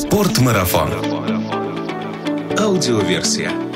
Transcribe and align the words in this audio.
Спортмарафон. 0.00 0.90
Аудиоверсия. 2.58 3.69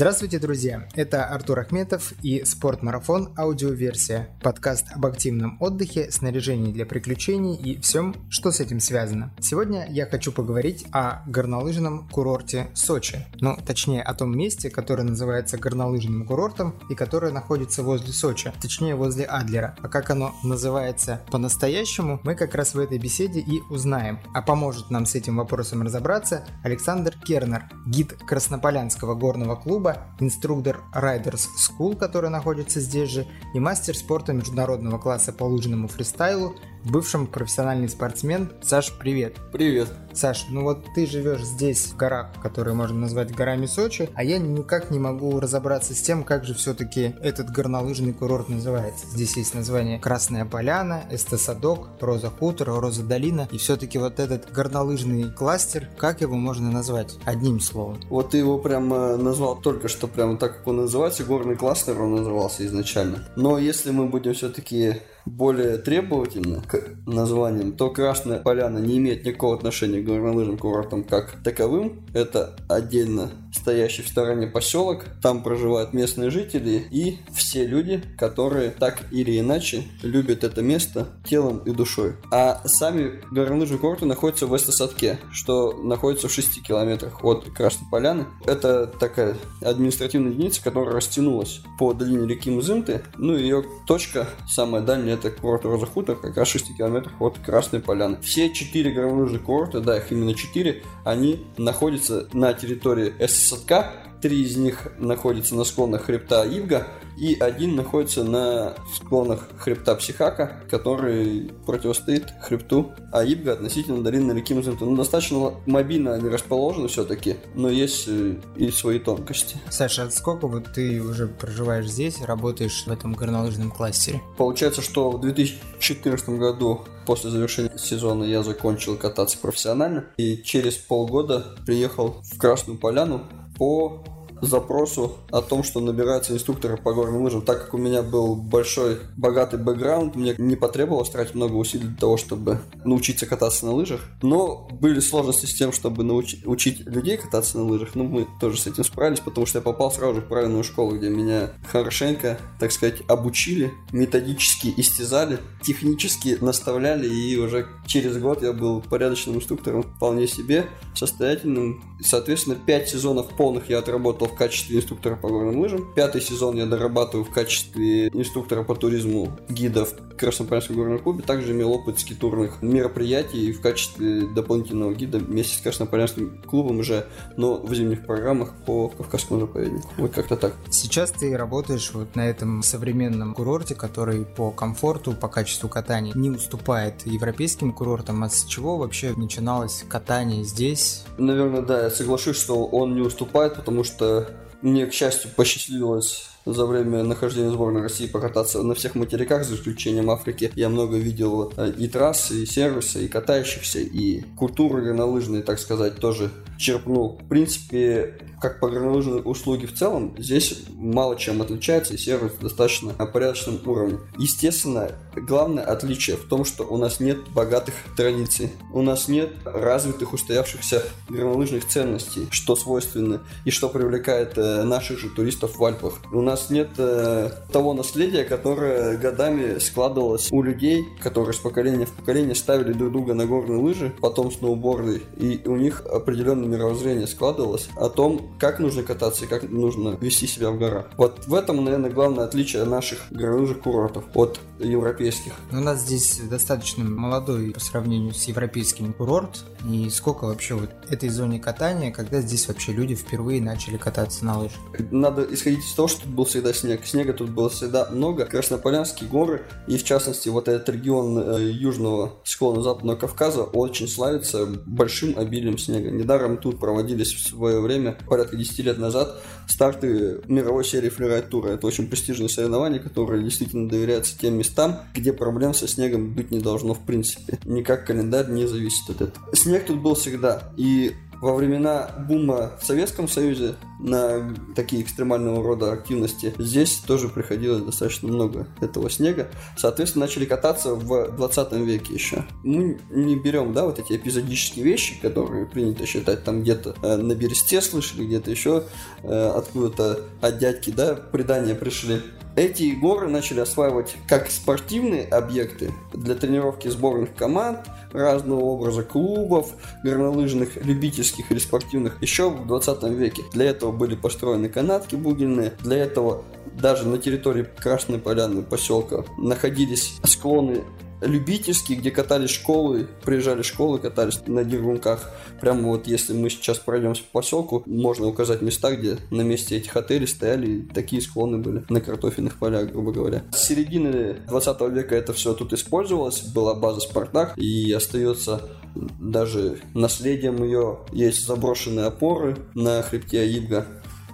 Здравствуйте, 0.00 0.38
друзья! 0.38 0.88
Это 0.94 1.26
Артур 1.26 1.58
Ахметов 1.58 2.14
и 2.22 2.42
Спортмарафон 2.46 3.34
аудиоверсия. 3.36 4.30
Подкаст 4.42 4.86
об 4.94 5.04
активном 5.04 5.58
отдыхе, 5.60 6.10
снаряжении 6.10 6.72
для 6.72 6.86
приключений 6.86 7.54
и 7.54 7.78
всем, 7.82 8.16
что 8.30 8.50
с 8.50 8.60
этим 8.60 8.80
связано. 8.80 9.34
Сегодня 9.40 9.86
я 9.90 10.06
хочу 10.06 10.32
поговорить 10.32 10.86
о 10.90 11.22
горнолыжном 11.26 12.08
курорте 12.08 12.68
Сочи. 12.72 13.26
Ну, 13.42 13.58
точнее, 13.62 14.00
о 14.00 14.14
том 14.14 14.34
месте, 14.34 14.70
которое 14.70 15.02
называется 15.02 15.58
горнолыжным 15.58 16.24
курортом 16.24 16.76
и 16.88 16.94
которое 16.94 17.30
находится 17.30 17.82
возле 17.82 18.14
Сочи, 18.14 18.54
точнее, 18.62 18.94
возле 18.94 19.26
Адлера. 19.26 19.76
А 19.82 19.88
как 19.88 20.08
оно 20.08 20.34
называется 20.42 21.20
по-настоящему, 21.30 22.20
мы 22.24 22.36
как 22.36 22.54
раз 22.54 22.72
в 22.72 22.78
этой 22.78 22.96
беседе 22.96 23.40
и 23.40 23.60
узнаем. 23.68 24.18
А 24.32 24.40
поможет 24.40 24.90
нам 24.90 25.04
с 25.04 25.14
этим 25.14 25.36
вопросом 25.36 25.82
разобраться 25.82 26.46
Александр 26.64 27.14
Кернер, 27.22 27.68
гид 27.86 28.14
Краснополянского 28.26 29.14
горного 29.14 29.56
клуба 29.56 29.89
клуба, 29.90 30.06
инструктор 30.20 30.80
Riders 30.94 31.46
School, 31.56 31.96
который 31.96 32.30
находится 32.30 32.80
здесь 32.80 33.10
же, 33.10 33.26
и 33.54 33.60
мастер 33.60 33.96
спорта 33.96 34.32
международного 34.32 34.98
класса 34.98 35.32
по 35.32 35.44
лыжному 35.44 35.88
фристайлу 35.88 36.54
бывшим 36.84 37.26
профессиональный 37.26 37.88
спортсмен. 37.88 38.50
Саш, 38.62 38.92
привет. 38.98 39.36
Привет. 39.52 39.88
Саш, 40.12 40.46
ну 40.50 40.64
вот 40.64 40.86
ты 40.94 41.06
живешь 41.06 41.42
здесь, 41.42 41.86
в 41.86 41.96
горах, 41.96 42.30
которые 42.42 42.74
можно 42.74 42.98
назвать 42.98 43.34
горами 43.34 43.66
Сочи, 43.66 44.10
а 44.14 44.24
я 44.24 44.38
никак 44.38 44.90
не 44.90 44.98
могу 44.98 45.38
разобраться 45.38 45.94
с 45.94 46.02
тем, 46.02 46.24
как 46.24 46.44
же 46.44 46.54
все-таки 46.54 47.14
этот 47.22 47.50
горнолыжный 47.50 48.12
курорт 48.12 48.48
называется. 48.48 49.06
Здесь 49.06 49.36
есть 49.36 49.54
название 49.54 50.00
Красная 50.00 50.44
Поляна, 50.44 51.04
Эстесадок, 51.10 51.90
Роза 52.00 52.30
Хутор, 52.30 52.68
Роза 52.68 53.04
Долина, 53.04 53.48
и 53.52 53.58
все-таки 53.58 53.98
вот 53.98 54.18
этот 54.18 54.50
горнолыжный 54.52 55.30
кластер, 55.30 55.88
как 55.96 56.20
его 56.20 56.36
можно 56.36 56.70
назвать? 56.70 57.16
Одним 57.24 57.60
словом. 57.60 58.00
Вот 58.08 58.30
ты 58.30 58.38
его 58.38 58.58
прямо 58.58 59.16
назвал 59.16 59.60
только 59.60 59.88
что, 59.88 60.08
прямо 60.08 60.36
так, 60.36 60.58
как 60.58 60.66
он 60.66 60.78
называется, 60.78 61.24
горный 61.24 61.56
кластер 61.56 62.00
он 62.00 62.16
назывался 62.16 62.66
изначально. 62.66 63.28
Но 63.36 63.58
если 63.58 63.90
мы 63.90 64.06
будем 64.06 64.34
все-таки 64.34 64.96
более 65.26 65.78
требовательны 65.78 66.62
к 66.62 66.96
названиям, 67.06 67.72
то 67.72 67.90
Красная 67.90 68.38
Поляна 68.38 68.78
не 68.78 68.98
имеет 68.98 69.24
никакого 69.24 69.54
отношения 69.56 70.00
к 70.00 70.04
горнолыжным 70.04 70.58
курортам 70.58 71.04
как 71.04 71.42
таковым. 71.42 72.06
Это 72.14 72.56
отдельно 72.68 73.30
стоящий 73.52 74.02
в 74.02 74.08
стороне 74.08 74.46
поселок. 74.46 75.04
Там 75.22 75.42
проживают 75.42 75.92
местные 75.92 76.30
жители 76.30 76.86
и 76.90 77.18
все 77.34 77.66
люди, 77.66 78.02
которые 78.18 78.70
так 78.70 79.02
или 79.10 79.38
иначе 79.38 79.84
любят 80.02 80.44
это 80.44 80.62
место 80.62 81.08
телом 81.24 81.58
и 81.58 81.72
душой. 81.72 82.14
А 82.30 82.62
сами 82.66 83.20
горнолыжные 83.30 83.78
курорты 83.78 84.06
находятся 84.06 84.46
в 84.46 84.56
Эстосадке, 84.56 85.18
что 85.32 85.72
находится 85.72 86.28
в 86.28 86.32
6 86.32 86.62
километрах 86.62 87.24
от 87.24 87.44
Красной 87.50 87.88
Поляны. 87.90 88.26
Это 88.46 88.86
такая 88.86 89.36
административная 89.62 90.32
единица, 90.32 90.62
которая 90.62 90.94
растянулась 90.94 91.60
по 91.78 91.92
долине 91.92 92.26
реки 92.26 92.50
Мзымты. 92.50 93.02
Ну, 93.16 93.36
ее 93.36 93.64
точка, 93.86 94.28
самая 94.48 94.82
дальняя, 94.82 95.16
это 95.24 95.40
курорт 95.40 95.64
Роза 95.64 95.86
Хутор, 95.86 96.16
как 96.16 96.36
раз 96.36 96.48
6 96.48 96.76
километрах 96.76 97.20
от 97.20 97.38
Красной 97.38 97.80
Поляны. 97.80 98.18
Все 98.22 98.52
четыре 98.52 98.90
горнолыжных 98.90 99.42
курорта, 99.42 99.80
да, 99.80 99.96
их 99.96 100.10
именно 100.12 100.34
четыре, 100.34 100.82
они 101.04 101.46
находятся 101.56 102.28
на 102.32 102.52
территории 102.52 103.14
СССР. 103.18 104.09
Три 104.20 104.42
из 104.42 104.56
них 104.56 104.88
находятся 104.98 105.54
на 105.54 105.64
склонах 105.64 106.04
хребта 106.04 106.44
Ивга, 106.44 106.86
и 107.20 107.36
один 107.38 107.76
находится 107.76 108.24
на 108.24 108.74
склонах 108.94 109.48
хребта 109.58 109.94
Психака, 109.94 110.62
который 110.70 111.50
противостоит 111.66 112.32
хребту 112.40 112.92
Аибга 113.12 113.52
относительно 113.52 114.02
долины 114.02 114.32
реки 114.32 114.54
Мзымта. 114.54 114.84
Ну, 114.84 114.96
достаточно 114.96 115.52
мобильно 115.66 116.14
они 116.14 116.28
расположены 116.28 116.88
все-таки, 116.88 117.36
но 117.54 117.68
есть 117.68 118.04
э, 118.08 118.36
и 118.56 118.70
свои 118.70 118.98
тонкости. 118.98 119.58
Саша, 119.68 120.04
а 120.04 120.10
сколько 120.10 120.46
вот 120.48 120.72
ты 120.74 121.00
уже 121.00 121.26
проживаешь 121.26 121.88
здесь, 121.90 122.20
работаешь 122.22 122.84
в 122.86 122.90
этом 122.90 123.12
горнолыжном 123.12 123.70
кластере? 123.70 124.22
Получается, 124.38 124.80
что 124.80 125.10
в 125.10 125.20
2014 125.20 126.28
году 126.30 126.82
после 127.06 127.30
завершения 127.30 127.76
сезона 127.76 128.24
я 128.24 128.42
закончил 128.42 128.96
кататься 128.96 129.36
профессионально 129.38 130.06
и 130.16 130.42
через 130.42 130.76
полгода 130.76 131.56
приехал 131.66 132.22
в 132.22 132.38
Красную 132.38 132.78
Поляну 132.78 133.26
по 133.58 134.02
запросу 134.40 135.18
о 135.30 135.42
том, 135.42 135.62
что 135.62 135.80
набираются 135.80 136.32
инструкторы 136.32 136.76
по 136.76 136.92
горным 136.92 137.22
лыжам. 137.22 137.42
Так 137.42 137.64
как 137.64 137.74
у 137.74 137.78
меня 137.78 138.02
был 138.02 138.36
большой, 138.36 138.98
богатый 139.16 139.58
бэкграунд, 139.58 140.16
мне 140.16 140.34
не 140.38 140.56
потребовалось 140.56 141.10
тратить 141.10 141.34
много 141.34 141.54
усилий 141.54 141.86
для 141.88 141.96
того, 141.96 142.16
чтобы 142.16 142.60
научиться 142.84 143.26
кататься 143.26 143.66
на 143.66 143.72
лыжах. 143.72 144.00
Но 144.22 144.68
были 144.80 145.00
сложности 145.00 145.46
с 145.46 145.54
тем, 145.54 145.72
чтобы 145.72 146.04
научить 146.04 146.46
учить 146.46 146.80
людей 146.86 147.16
кататься 147.16 147.58
на 147.58 147.64
лыжах. 147.64 147.94
Ну, 147.94 148.04
мы 148.04 148.26
тоже 148.40 148.58
с 148.58 148.66
этим 148.66 148.84
справились, 148.84 149.20
потому 149.20 149.46
что 149.46 149.58
я 149.58 149.62
попал 149.62 149.90
сразу 149.90 150.16
же 150.16 150.20
в 150.20 150.28
правильную 150.28 150.64
школу, 150.64 150.96
где 150.96 151.08
меня 151.08 151.52
хорошенько, 151.70 152.38
так 152.58 152.72
сказать, 152.72 153.02
обучили, 153.08 153.72
методически 153.92 154.72
истязали, 154.76 155.38
технически 155.62 156.38
наставляли, 156.40 157.08
и 157.08 157.36
уже 157.36 157.66
через 157.86 158.18
год 158.18 158.42
я 158.42 158.52
был 158.52 158.80
порядочным 158.80 159.36
инструктором 159.36 159.82
вполне 159.82 160.26
себе, 160.26 160.66
состоятельным. 160.94 161.82
Соответственно, 162.02 162.56
5 162.56 162.88
сезонов 162.88 163.28
полных 163.36 163.68
я 163.70 163.78
отработал 163.78 164.29
в 164.30 164.36
качестве 164.36 164.78
инструктора 164.78 165.16
по 165.16 165.28
горным 165.28 165.60
лыжам. 165.60 165.92
Пятый 165.94 166.20
сезон 166.20 166.56
я 166.56 166.66
дорабатываю 166.66 167.24
в 167.24 167.30
качестве 167.30 168.08
инструктора 168.08 168.62
по 168.62 168.74
туризму 168.74 169.36
гидов 169.48 169.92
в 169.92 170.16
Краснопольском 170.16 170.76
горном 170.76 170.98
клубе. 170.98 171.22
Также 171.22 171.52
имел 171.52 171.72
опыт 171.72 171.98
скитурных 171.98 172.62
мероприятий 172.62 173.52
в 173.52 173.60
качестве 173.60 174.26
дополнительного 174.34 174.94
гида 174.94 175.18
вместе 175.18 175.56
с 175.56 175.60
Краснополянским 175.60 176.42
клубом 176.42 176.80
уже, 176.80 177.06
но 177.36 177.56
в 177.56 177.74
зимних 177.74 178.06
программах 178.06 178.52
по 178.66 178.88
Кавказскому 178.88 179.40
заповеднику. 179.40 179.88
Вот 179.96 180.12
как-то 180.12 180.36
так. 180.36 180.54
Сейчас 180.70 181.10
ты 181.10 181.36
работаешь 181.36 181.90
вот 181.92 182.16
на 182.16 182.28
этом 182.28 182.62
современном 182.62 183.34
курорте, 183.34 183.74
который 183.74 184.24
по 184.24 184.50
комфорту, 184.50 185.12
по 185.12 185.28
качеству 185.28 185.68
катания 185.68 186.12
не 186.14 186.30
уступает 186.30 187.06
европейским 187.06 187.72
курортам. 187.72 188.22
А 188.24 188.28
с 188.28 188.44
чего 188.44 188.76
вообще 188.76 189.12
начиналось 189.16 189.84
катание 189.88 190.44
здесь? 190.44 191.04
Наверное, 191.18 191.62
да, 191.62 191.84
я 191.84 191.90
соглашусь, 191.90 192.36
что 192.36 192.66
он 192.66 192.94
не 192.94 193.00
уступает, 193.00 193.54
потому 193.54 193.84
что 193.84 194.19
мне, 194.62 194.86
к 194.86 194.92
счастью, 194.92 195.30
посчастливилось 195.36 196.28
за 196.46 196.66
время 196.66 197.02
нахождения 197.02 197.50
сборной 197.50 197.82
России 197.82 198.06
покататься 198.06 198.62
на 198.62 198.74
всех 198.74 198.94
материках, 198.94 199.44
за 199.44 199.56
исключением 199.56 200.10
Африки. 200.10 200.50
Я 200.54 200.68
много 200.68 200.96
видел 200.96 201.52
э, 201.56 201.72
и 201.76 201.88
трассы, 201.88 202.42
и 202.42 202.46
сервисы, 202.46 203.04
и 203.04 203.08
катающихся, 203.08 203.80
и 203.80 204.22
культуры 204.36 204.82
горнолыжные, 204.82 205.42
так 205.42 205.58
сказать, 205.58 205.96
тоже 205.96 206.30
черпнул. 206.60 207.18
В 207.24 207.28
принципе, 207.28 208.18
как 208.40 208.60
по 208.60 208.68
горнолыжной 208.68 209.22
услуги 209.24 209.66
в 209.66 209.74
целом, 209.74 210.14
здесь 210.18 210.64
мало 210.74 211.16
чем 211.16 211.42
отличается, 211.42 211.94
и 211.94 211.98
сервис 211.98 212.32
достаточно 212.40 212.94
на 212.98 213.06
порядочном 213.06 213.60
уровне. 213.64 213.98
Естественно, 214.18 214.92
главное 215.14 215.64
отличие 215.64 216.16
в 216.16 216.24
том, 216.24 216.44
что 216.44 216.64
у 216.64 216.76
нас 216.76 217.00
нет 217.00 217.18
богатых 217.30 217.74
традиций, 217.96 218.50
у 218.72 218.82
нас 218.82 219.08
нет 219.08 219.30
развитых 219.44 220.12
устоявшихся 220.12 220.84
горнолыжных 221.08 221.66
ценностей, 221.66 222.28
что 222.30 222.56
свойственно 222.56 223.22
и 223.44 223.50
что 223.50 223.68
привлекает 223.68 224.36
э, 224.36 224.62
наших 224.64 224.98
же 224.98 225.08
туристов 225.08 225.58
в 225.58 225.64
Альпах. 225.64 225.94
У 226.12 226.20
нас 226.20 226.50
нет 226.50 226.70
э, 226.78 227.30
того 227.52 227.72
наследия, 227.72 228.24
которое 228.24 228.98
годами 228.98 229.58
складывалось 229.58 230.30
у 230.30 230.42
людей, 230.42 230.84
которые 231.02 231.32
с 231.32 231.38
поколения 231.38 231.86
в 231.86 231.92
поколение 231.92 232.34
ставили 232.34 232.72
друг 232.72 232.92
друга 232.92 233.14
на 233.14 233.26
горные 233.26 233.60
лыжи, 233.60 233.92
потом 234.00 234.30
сноуборды, 234.30 235.02
и 235.16 235.40
у 235.46 235.56
них 235.56 235.82
определенное 235.86 236.49
мировоззрение 236.50 237.06
складывалось 237.06 237.68
о 237.76 237.88
том, 237.88 238.34
как 238.38 238.58
нужно 238.58 238.82
кататься 238.82 239.24
и 239.24 239.28
как 239.28 239.48
нужно 239.48 239.96
вести 240.00 240.26
себя 240.26 240.50
в 240.50 240.58
горах. 240.58 240.90
Вот 240.96 241.26
в 241.26 241.34
этом, 241.34 241.64
наверное, 241.64 241.90
главное 241.90 242.24
отличие 242.24 242.64
наших 242.64 243.00
горнолыжных 243.10 243.60
курортов 243.60 244.04
от 244.14 244.40
европейских. 244.58 245.32
У 245.50 245.56
нас 245.56 245.80
здесь 245.80 246.20
достаточно 246.28 246.84
молодой 246.84 247.52
по 247.52 247.60
сравнению 247.60 248.14
с 248.14 248.24
европейским 248.24 248.92
курорт. 248.92 249.44
И 249.68 249.88
сколько 249.90 250.24
вообще 250.24 250.54
вот 250.54 250.70
этой 250.88 251.08
зоне 251.08 251.38
катания, 251.38 251.90
когда 251.90 252.20
здесь 252.20 252.48
вообще 252.48 252.72
люди 252.72 252.94
впервые 252.94 253.40
начали 253.40 253.76
кататься 253.76 254.24
на 254.24 254.38
лыжах? 254.38 254.58
Надо 254.90 255.26
исходить 255.30 255.60
из 255.60 255.72
того, 255.72 255.88
что 255.88 256.02
тут 256.02 256.10
был 256.10 256.24
всегда 256.24 256.52
снег. 256.52 256.84
Снега 256.84 257.12
тут 257.12 257.30
было 257.30 257.48
всегда 257.50 257.88
много. 257.90 258.26
Краснополянские 258.26 259.08
горы 259.08 259.42
и, 259.66 259.76
в 259.76 259.84
частности, 259.84 260.28
вот 260.28 260.48
этот 260.48 260.68
регион 260.68 261.18
э, 261.18 261.50
южного 261.50 262.14
склона 262.24 262.62
Западного 262.62 262.96
Кавказа 262.96 263.42
очень 263.44 263.88
славится 263.88 264.46
большим 264.46 265.18
обилием 265.18 265.58
снега. 265.58 265.90
Недаром 265.90 266.36
тут 266.40 266.58
проводились 266.58 267.12
в 267.12 267.26
свое 267.28 267.60
время 267.60 267.96
порядка 268.08 268.36
10 268.36 268.58
лет 268.60 268.78
назад 268.78 269.20
старты 269.46 270.20
мировой 270.26 270.64
серии 270.64 270.88
фрирайд 270.88 271.28
тура. 271.28 271.50
Это 271.50 271.66
очень 271.66 271.88
престижное 271.88 272.28
соревнование, 272.28 272.80
которое 272.80 273.22
действительно 273.22 273.68
доверяется 273.68 274.18
тем 274.18 274.34
местам, 274.34 274.80
где 274.94 275.12
проблем 275.12 275.54
со 275.54 275.68
снегом 275.68 276.14
быть 276.14 276.30
не 276.30 276.40
должно 276.40 276.74
в 276.74 276.80
принципе. 276.80 277.38
Никак 277.44 277.86
календарь 277.86 278.30
не 278.30 278.46
зависит 278.46 278.88
от 278.90 279.02
этого. 279.02 279.34
Снег 279.34 279.66
тут 279.66 279.80
был 279.80 279.94
всегда. 279.94 280.52
И 280.56 280.92
во 281.20 281.34
времена 281.34 281.90
бума 282.08 282.52
в 282.60 282.64
Советском 282.64 283.08
Союзе 283.08 283.54
на 283.78 284.34
такие 284.54 284.82
экстремального 284.82 285.42
рода 285.42 285.72
активности, 285.72 286.34
здесь 286.38 286.76
тоже 286.86 287.08
приходилось 287.08 287.62
достаточно 287.62 288.08
много 288.08 288.46
этого 288.60 288.90
снега. 288.90 289.28
Соответственно, 289.56 290.06
начали 290.06 290.24
кататься 290.24 290.74
в 290.74 291.12
20 291.16 291.52
веке 291.52 291.94
еще. 291.94 292.24
Мы 292.42 292.78
не 292.90 293.16
берем, 293.16 293.52
да, 293.52 293.64
вот 293.64 293.78
эти 293.78 293.94
эпизодические 293.94 294.64
вещи, 294.64 295.00
которые 295.00 295.46
принято 295.46 295.86
считать 295.86 296.24
там 296.24 296.42
где-то 296.42 296.76
э, 296.82 296.96
на 296.96 297.14
бересте 297.14 297.60
слышали, 297.60 298.06
где-то 298.06 298.30
еще 298.30 298.64
э, 299.02 299.32
откуда-то 299.36 300.00
от 300.20 300.38
дядьки, 300.38 300.70
да, 300.70 300.94
предания 300.94 301.54
пришли. 301.54 302.00
Эти 302.36 302.72
горы 302.72 303.08
начали 303.08 303.40
осваивать 303.40 303.96
как 304.08 304.30
спортивные 304.30 305.04
объекты 305.04 305.72
для 305.92 306.14
тренировки 306.14 306.68
сборных 306.68 307.14
команд, 307.14 307.60
разного 307.92 308.40
образа 308.40 308.82
клубов, 308.82 309.52
горнолыжных, 309.82 310.64
любительских 310.64 311.30
или 311.32 311.38
спортивных 311.38 312.00
еще 312.00 312.30
в 312.30 312.46
20 312.46 312.82
веке. 312.84 313.22
Для 313.32 313.46
этого 313.46 313.72
были 313.72 313.96
построены 313.96 314.48
канатки 314.48 314.94
бугельные, 314.94 315.52
для 315.60 315.78
этого 315.78 316.24
даже 316.54 316.86
на 316.86 316.98
территории 316.98 317.46
Красной 317.58 317.98
Поляны 317.98 318.42
поселка 318.42 319.04
находились 319.18 319.98
склоны 320.04 320.62
любительские, 321.00 321.78
где 321.78 321.90
катались 321.90 322.30
школы, 322.30 322.88
приезжали 323.04 323.42
школы, 323.42 323.78
катались 323.78 324.20
на 324.26 324.44
дергунках. 324.44 325.10
Прямо 325.40 325.68
вот 325.68 325.86
если 325.86 326.12
мы 326.12 326.30
сейчас 326.30 326.58
пройдемся 326.58 327.02
по 327.02 327.20
поселку, 327.20 327.62
можно 327.66 328.06
указать 328.06 328.42
места, 328.42 328.74
где 328.74 328.98
на 329.10 329.22
месте 329.22 329.56
этих 329.56 329.76
отелей 329.76 330.06
стояли 330.06 330.68
такие 330.72 331.02
склоны 331.02 331.38
были 331.38 331.64
на 331.68 331.80
картофельных 331.80 332.38
полях, 332.38 332.70
грубо 332.70 332.92
говоря. 332.92 333.24
С 333.32 333.46
середины 333.46 334.16
20 334.28 334.60
века 334.72 334.94
это 334.94 335.12
все 335.12 335.34
тут 335.34 335.52
использовалось, 335.52 336.22
была 336.22 336.54
база 336.54 336.80
Спартак 336.80 337.36
и 337.36 337.72
остается 337.72 338.42
даже 338.74 339.58
наследием 339.74 340.42
ее. 340.42 340.78
Есть 340.92 341.26
заброшенные 341.26 341.86
опоры 341.86 342.36
на 342.54 342.82
хребте 342.82 343.20
Аибга, 343.20 343.66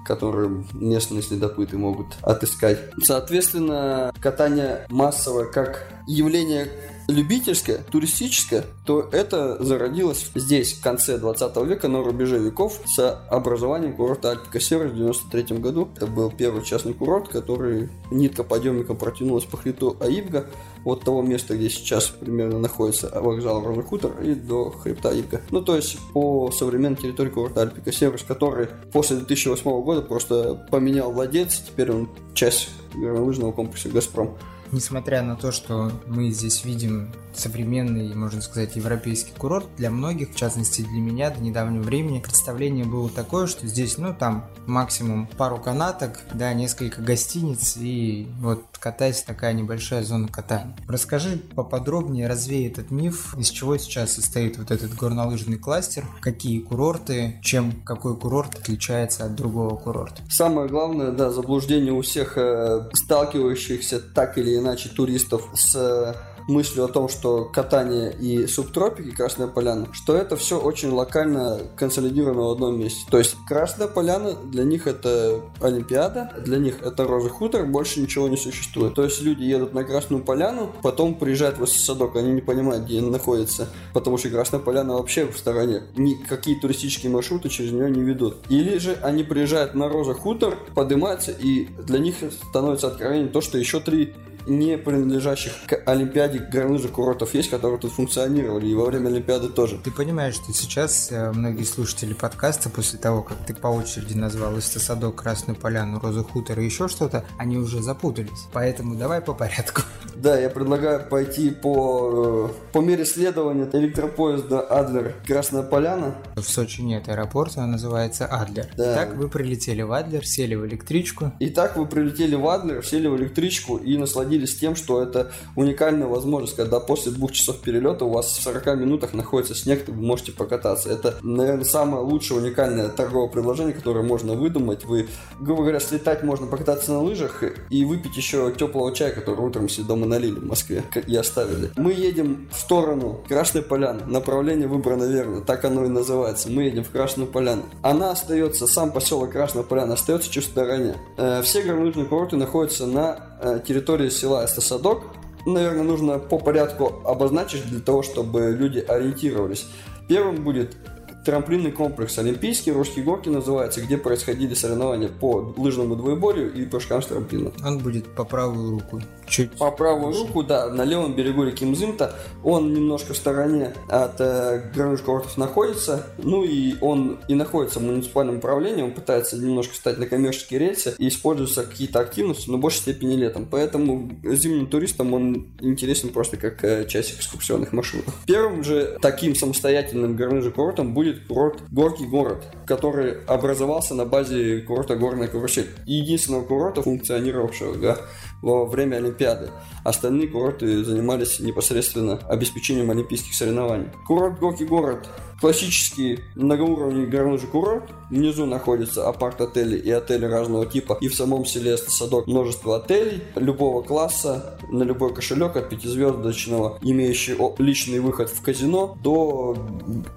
которые 0.07 0.65
местные 0.73 1.23
следопыты 1.23 1.77
могут 1.77 2.07
отыскать. 2.23 2.79
Соответственно, 3.03 4.13
катание 4.21 4.87
массовое 4.89 5.47
как 5.47 5.87
явление 6.07 6.69
любительское, 7.09 7.85
туристическое, 7.91 8.65
то 8.85 9.09
это 9.13 9.63
зародилось 9.63 10.31
здесь, 10.35 10.75
в 10.75 10.83
конце 10.83 11.19
20 11.19 11.57
века, 11.69 11.89
на 11.89 12.03
рубеже 12.03 12.39
веков, 12.39 12.81
с 12.87 13.21
образованием 13.29 13.95
курорта 13.95 14.33
Альпика 14.33 14.61
Север 14.61 14.89
в 14.89 14.97
93 14.97 15.59
году. 15.59 15.89
Это 15.97 16.07
был 16.07 16.31
первый 16.31 16.65
частный 16.65 16.95
курорт, 16.95 17.29
который 17.29 17.89
нитка 18.11 18.45
подъемника 18.45 18.95
протянулась 18.95 19.45
по 19.45 19.57
хребту 19.57 19.97
Аибга, 20.01 20.47
от 20.85 21.03
того 21.03 21.21
места, 21.23 21.57
где 21.57 21.69
сейчас 21.69 22.07
примерно 22.07 22.61
находится 22.61 23.11
вокзал 23.21 23.63
Хутор, 23.83 24.23
и 24.23 24.35
до 24.35 24.71
хребта 24.71 25.11
Аибга. 25.11 25.41
Ну, 25.51 25.61
то 25.61 25.75
есть, 25.75 25.99
по 26.13 26.51
современной 26.53 26.97
территории 26.97 27.31
курорта 27.31 27.63
Альпика 27.63 27.91
Север, 27.93 28.21
который 28.27 28.69
после 28.93 29.17
2008 29.17 29.83
года 29.83 30.03
просто 30.03 30.67
поменял 30.71 31.11
владельца, 31.13 31.63
теперь 31.67 31.91
он 31.91 32.09
часть 32.35 32.69
горнолыжного 32.95 33.53
комплекса 33.53 33.89
«Газпром» 33.89 34.37
несмотря 34.77 35.23
на 35.23 35.37
то, 35.37 35.53
что 35.53 35.91
мы 36.07 36.31
здесь 36.31 36.65
видим 36.65 37.11
современный, 37.35 38.15
можно 38.15 38.41
сказать, 38.43 38.77
европейский 38.77 39.33
курорт, 39.37 39.67
для 39.77 39.91
многих, 39.91 40.33
в 40.33 40.37
частности 40.37 40.83
для 40.83 41.01
меня, 41.01 41.31
до 41.31 41.41
недавнего 41.41 41.83
времени, 41.83 42.21
представление 42.21 42.85
было 42.85 43.09
такое, 43.09 43.47
что 43.47 43.67
здесь, 43.67 43.99
ну, 43.99 44.15
там 44.19 44.47
максимум 44.67 45.29
пару 45.37 45.59
канаток, 45.59 46.21
да, 46.35 46.53
несколько 46.53 47.03
гостиниц 47.03 47.77
и 47.79 48.29
вот 48.41 48.65
катайся 48.79 49.27
такая 49.27 49.53
небольшая 49.53 50.03
зона 50.05 50.29
катания. 50.29 50.77
Расскажи 50.89 51.39
поподробнее, 51.55 52.29
развей 52.29 52.69
этот 52.69 52.91
миф, 52.91 53.35
из 53.39 53.49
чего 53.49 53.77
сейчас 53.79 54.13
состоит 54.13 54.59
вот 54.59 54.71
этот 54.71 54.95
горнолыжный 54.95 55.59
кластер, 55.59 56.05
какие 56.21 56.61
курорты, 56.61 57.41
чем 57.43 57.73
какой 57.85 58.17
курорт 58.17 58.55
отличается 58.59 59.25
от 59.25 59.35
другого 59.35 59.77
курорта. 59.77 60.23
Самое 60.31 60.69
главное, 60.69 61.11
да, 61.11 61.31
заблуждение 61.31 61.93
у 61.93 62.03
всех 62.03 62.37
э, 62.37 62.89
сталкивающихся 62.93 64.01
так 64.01 64.39
или 64.39 64.57
иначе 64.57 64.66
туристов 64.75 65.49
с 65.55 66.15
мыслью 66.49 66.85
о 66.85 66.89
том, 66.89 67.09
что 67.09 67.45
катание 67.45 68.13
и 68.13 68.47
субтропики 68.47 69.11
Красная 69.11 69.49
Поляна, 69.49 69.89
что 69.93 70.17
это 70.17 70.37
все 70.37 70.59
очень 70.59 70.91
локально 70.91 71.61
консолидировано 71.77 72.49
в 72.49 72.51
одном 72.53 72.79
месте. 72.79 73.05
То 73.11 73.19
есть 73.19 73.37
Красная 73.49 73.89
Поляна 73.89 74.35
для 74.35 74.65
них 74.65 74.87
это 74.87 75.41
Олимпиада, 75.61 76.33
для 76.45 76.59
них 76.59 76.83
это 76.83 77.05
Роза 77.05 77.29
Хутор, 77.29 77.67
больше 77.67 78.01
ничего 78.01 78.29
не 78.29 78.37
существует. 78.37 78.95
То 78.95 79.05
есть 79.05 79.21
люди 79.23 79.43
едут 79.43 79.75
на 79.75 79.85
Красную 79.85 80.23
Поляну, 80.23 80.73
потом 80.83 81.15
приезжают 81.17 81.59
в 81.59 81.67
Садок, 81.67 82.17
они 82.17 82.33
не 82.33 82.41
понимают, 82.41 82.85
где 82.85 82.99
они 82.99 83.11
находятся, 83.11 83.69
потому 83.93 84.19
что 84.19 84.31
Красная 84.31 84.61
Поляна 84.61 84.95
вообще 84.95 85.27
в 85.27 85.37
стороне. 85.37 85.83
Никакие 85.97 86.59
туристические 86.61 87.11
маршруты 87.11 87.49
через 87.49 87.73
нее 87.73 87.91
не 87.91 88.03
ведут. 88.03 88.37
Или 88.49 88.79
же 88.79 88.97
они 89.03 89.25
приезжают 89.25 89.75
на 89.75 89.89
Роза 89.89 90.15
Хутор, 90.15 90.59
поднимаются, 90.75 91.33
и 91.33 91.67
для 91.87 91.99
них 91.99 92.17
становится 92.49 92.89
откровением 92.89 93.31
то, 93.31 93.41
что 93.41 93.59
еще 93.59 93.81
три 93.81 94.15
не 94.47 94.79
принадлежащих 94.79 95.53
к 95.67 95.83
Олимпиаде 95.87 96.39
горнолыжных 96.39 96.93
курортов 96.93 97.35
есть, 97.35 97.51
которые 97.51 97.79
тут 97.79 97.93
функционировали, 97.93 98.67
и 98.67 98.75
во 98.75 98.87
время 98.87 99.09
Олимпиады 99.09 99.49
тоже. 99.49 99.79
Ты 99.83 99.91
понимаешь, 99.91 100.35
что 100.35 100.53
сейчас 100.53 101.09
э, 101.11 101.33
многие 101.33 101.65
слушатели 101.65 102.15
подкаста, 102.15 102.71
после 102.71 102.99
того, 102.99 103.23
как 103.23 103.39
ты 103.47 103.55
по 103.55 103.69
очереди 103.69 104.15
назвал 104.15 104.59
Истосадок, 104.59 105.17
Красную 105.17 105.57
Поляну, 105.57 105.99
Розу 105.99 106.25
Хутор 106.25 106.61
и 106.61 106.65
еще 106.65 106.89
что-то, 106.89 107.25
они 107.39 107.59
уже 107.59 107.83
запутались. 107.83 108.47
Поэтому 108.53 108.95
давай 108.95 109.21
по 109.21 109.35
порядку. 109.35 109.83
Да, 110.23 110.39
я 110.39 110.51
предлагаю 110.51 111.09
пойти 111.09 111.51
по, 111.51 112.51
э, 112.51 112.73
по 112.73 112.81
мере 112.81 113.05
следования 113.05 113.69
электропоезда 113.73 114.61
Адлер 114.61 115.15
Красная 115.27 115.63
Поляна. 115.63 116.15
В 116.37 116.43
Сочи 116.43 116.83
нет 116.83 117.09
аэропорта, 117.09 117.61
он 117.61 117.73
называется 117.73 118.27
Адлер. 118.27 118.67
Да. 118.77 118.95
Так 118.95 119.17
вы 119.17 119.29
прилетели 119.29 119.83
в 119.83 119.93
Адлер, 119.93 120.27
сели 120.27 120.55
в 120.55 120.67
электричку. 120.67 121.33
Итак, 121.41 121.77
вы 121.77 121.87
прилетели 121.87 122.35
в 122.35 122.47
Адлер, 122.49 122.85
сели 122.85 123.07
в 123.07 123.17
электричку 123.17 123.77
и 123.77 123.97
насладились 123.97 124.27
насладились 124.27 124.57
тем, 124.59 124.77
что 124.77 125.03
это 125.03 125.31
уникальная 125.55 126.07
возможность, 126.07 126.57
когда 126.57 126.81
после 126.81 127.13
двух 127.13 127.33
часов 127.33 127.61
перелета 127.61 128.05
у 128.05 128.11
вас 128.11 128.27
в 128.27 128.43
40 128.43 128.79
минутах 128.79 129.15
находится 129.15 129.55
снег, 129.55 129.85
вы 129.89 129.95
можете 129.95 130.33
покататься. 130.33 130.91
Это, 130.91 131.17
наверное, 131.23 131.65
самое 131.65 132.03
лучшее 132.03 132.41
уникальное 132.41 132.89
торговое 132.89 133.29
предложение, 133.29 133.75
которое 133.75 134.03
можно 134.03 134.35
выдумать. 134.35 134.85
Вы, 134.85 135.09
грубо 135.41 135.63
говоря, 135.63 135.81
слетать 135.81 136.23
можно 136.23 136.47
покататься 136.47 136.93
на 136.93 137.03
лыжах 137.03 137.43
и 137.71 137.85
выпить 137.85 138.17
еще 138.17 138.53
теплого 138.53 138.95
чая, 138.95 139.13
который 139.13 139.41
утром 139.41 139.69
себе 139.69 139.87
дома 139.87 140.06
налили 140.07 140.39
в 140.39 140.47
Москве 140.47 140.83
и 141.07 141.17
оставили. 141.17 141.71
Мы 141.77 141.93
едем 141.93 142.49
в 142.51 142.59
сторону 142.59 143.21
Красной 143.29 143.63
Поляны. 143.63 144.05
Направление 144.07 144.69
выбрано 144.69 145.05
верно, 145.05 145.41
так 145.41 145.65
оно 145.65 145.85
и 145.85 145.89
называется. 145.89 146.51
Мы 146.51 146.65
едем 146.65 146.85
в 146.85 146.91
Красную 146.91 147.29
Поляну. 147.29 147.63
Она 147.83 148.11
остается, 148.11 148.67
сам 148.67 148.93
поселок 148.93 149.33
Красная 149.33 149.63
Поляна 149.63 149.95
остается 149.95 150.31
чуть 150.31 150.45
в 150.45 150.49
стороне. 150.49 150.97
Э, 151.17 151.43
все 151.43 151.63
горнолыжные 151.63 152.07
курорты 152.07 152.37
находятся 152.37 152.87
на 152.87 153.37
Э, 153.41 153.61
территории 153.65 154.09
села 154.09 154.45
Эстосадок. 154.45 155.03
Наверное, 155.45 155.83
нужно 155.83 156.19
по 156.19 156.39
порядку 156.39 157.03
обозначить 157.05 157.67
для 157.67 157.81
того, 157.81 158.03
чтобы 158.03 158.57
люди 158.59 158.79
ориентировались. 158.79 159.67
Первым 160.09 160.43
будет 160.43 160.77
трамплинный 161.25 161.73
комплекс 161.73 162.19
Олимпийский, 162.19 162.73
Русские 162.73 163.05
горки 163.05 163.29
называется, 163.29 163.81
где 163.81 163.99
происходили 163.99 164.55
соревнования 164.55 165.09
по 165.09 165.55
лыжному 165.57 165.97
двоеборью 165.97 166.53
и 166.53 166.65
прыжкам 166.65 167.03
с 167.03 167.07
трамплина. 167.07 167.53
Он 167.65 167.79
будет 167.79 168.07
по 168.15 168.25
правую 168.25 168.71
руку. 168.71 169.03
Чуть 169.37 169.51
по 169.53 169.71
правую 169.71 170.09
выше. 170.09 170.21
руку, 170.21 170.43
да, 170.43 170.71
на 170.71 170.83
левом 170.83 171.15
берегу 171.15 171.45
реки 171.45 171.67
Мзымта. 171.67 172.15
Он 172.43 172.73
немножко 172.73 173.13
в 173.13 173.19
стороне 173.19 173.75
от 173.87 174.19
э, 174.19 174.71
горных 174.75 175.03
курортов 175.05 175.37
находится. 175.37 176.07
Ну 176.17 176.43
и 176.43 176.77
он 176.81 177.19
и 177.29 177.35
находится 177.35 177.79
в 177.79 177.83
муниципальном 177.83 178.39
управлении. 178.39 178.83
Он 178.83 178.93
пытается 178.93 179.37
немножко 179.37 179.75
встать 179.75 179.99
на 179.99 180.07
коммерческие 180.07 180.59
рельсы 180.59 180.95
и 180.97 181.09
используются 181.09 181.65
какие-то 181.65 182.01
активности, 182.01 182.49
но 182.49 182.57
в 182.57 182.61
большей 182.61 182.79
степени 182.79 183.15
летом. 183.15 183.47
Поэтому 183.51 184.11
зимним 184.25 184.69
туристам 184.69 185.13
он 185.13 185.49
интересен 185.61 186.09
просто 186.09 186.39
как 186.39 186.65
э, 186.65 186.87
часть 186.87 187.19
экскурсионных 187.19 187.73
маршрутов. 187.73 188.15
Первым 188.27 188.65
же 188.65 188.97
таким 189.03 189.35
самостоятельным 189.35 190.17
горным 190.17 190.51
курортом 190.51 190.95
будет 190.95 191.27
курорт 191.27 191.61
Горький 191.71 192.07
город, 192.07 192.45
который 192.67 193.23
образовался 193.27 193.95
на 193.95 194.07
базе 194.07 194.61
курорта 194.61 194.97
Горная 194.97 195.29
Карусель. 195.29 195.69
Единственного 195.85 196.43
курорта, 196.43 196.81
функционировавшего 196.81 197.77
да, 197.77 197.99
во 198.43 198.67
время 198.67 198.97
Олимпиады. 198.97 199.51
Остальные 199.85 200.29
курорты 200.29 200.85
занимались 200.85 201.41
непосредственно 201.41 202.19
обеспечением 202.29 202.91
олимпийских 202.91 203.35
соревнований. 203.35 203.89
Курорт 204.07 204.39
Горький 204.39 204.65
город 204.65 205.09
классический 205.41 206.21
многоуровневый 206.35 207.07
горнолыжный 207.07 207.49
курорт. 207.49 207.91
Внизу 208.11 208.47
находятся 208.47 209.09
апарт-отели 209.09 209.77
и 209.77 209.91
отели 209.91 210.25
разного 210.25 210.67
типа. 210.67 210.99
И 211.01 211.09
в 211.09 211.15
самом 211.15 211.45
селе 211.45 211.77
Садок 211.77 212.27
множество 212.27 212.77
отелей 212.77 213.23
любого 213.35 213.83
класса 213.83 214.59
на 214.71 214.83
любой 214.83 215.15
кошелек 215.15 215.57
от 215.57 215.69
пятизвездочного, 215.69 216.79
имеющий 216.83 217.37
личный 217.59 218.01
выход 218.01 218.31
в 218.31 218.41
казино, 218.43 218.97
до 219.03 219.57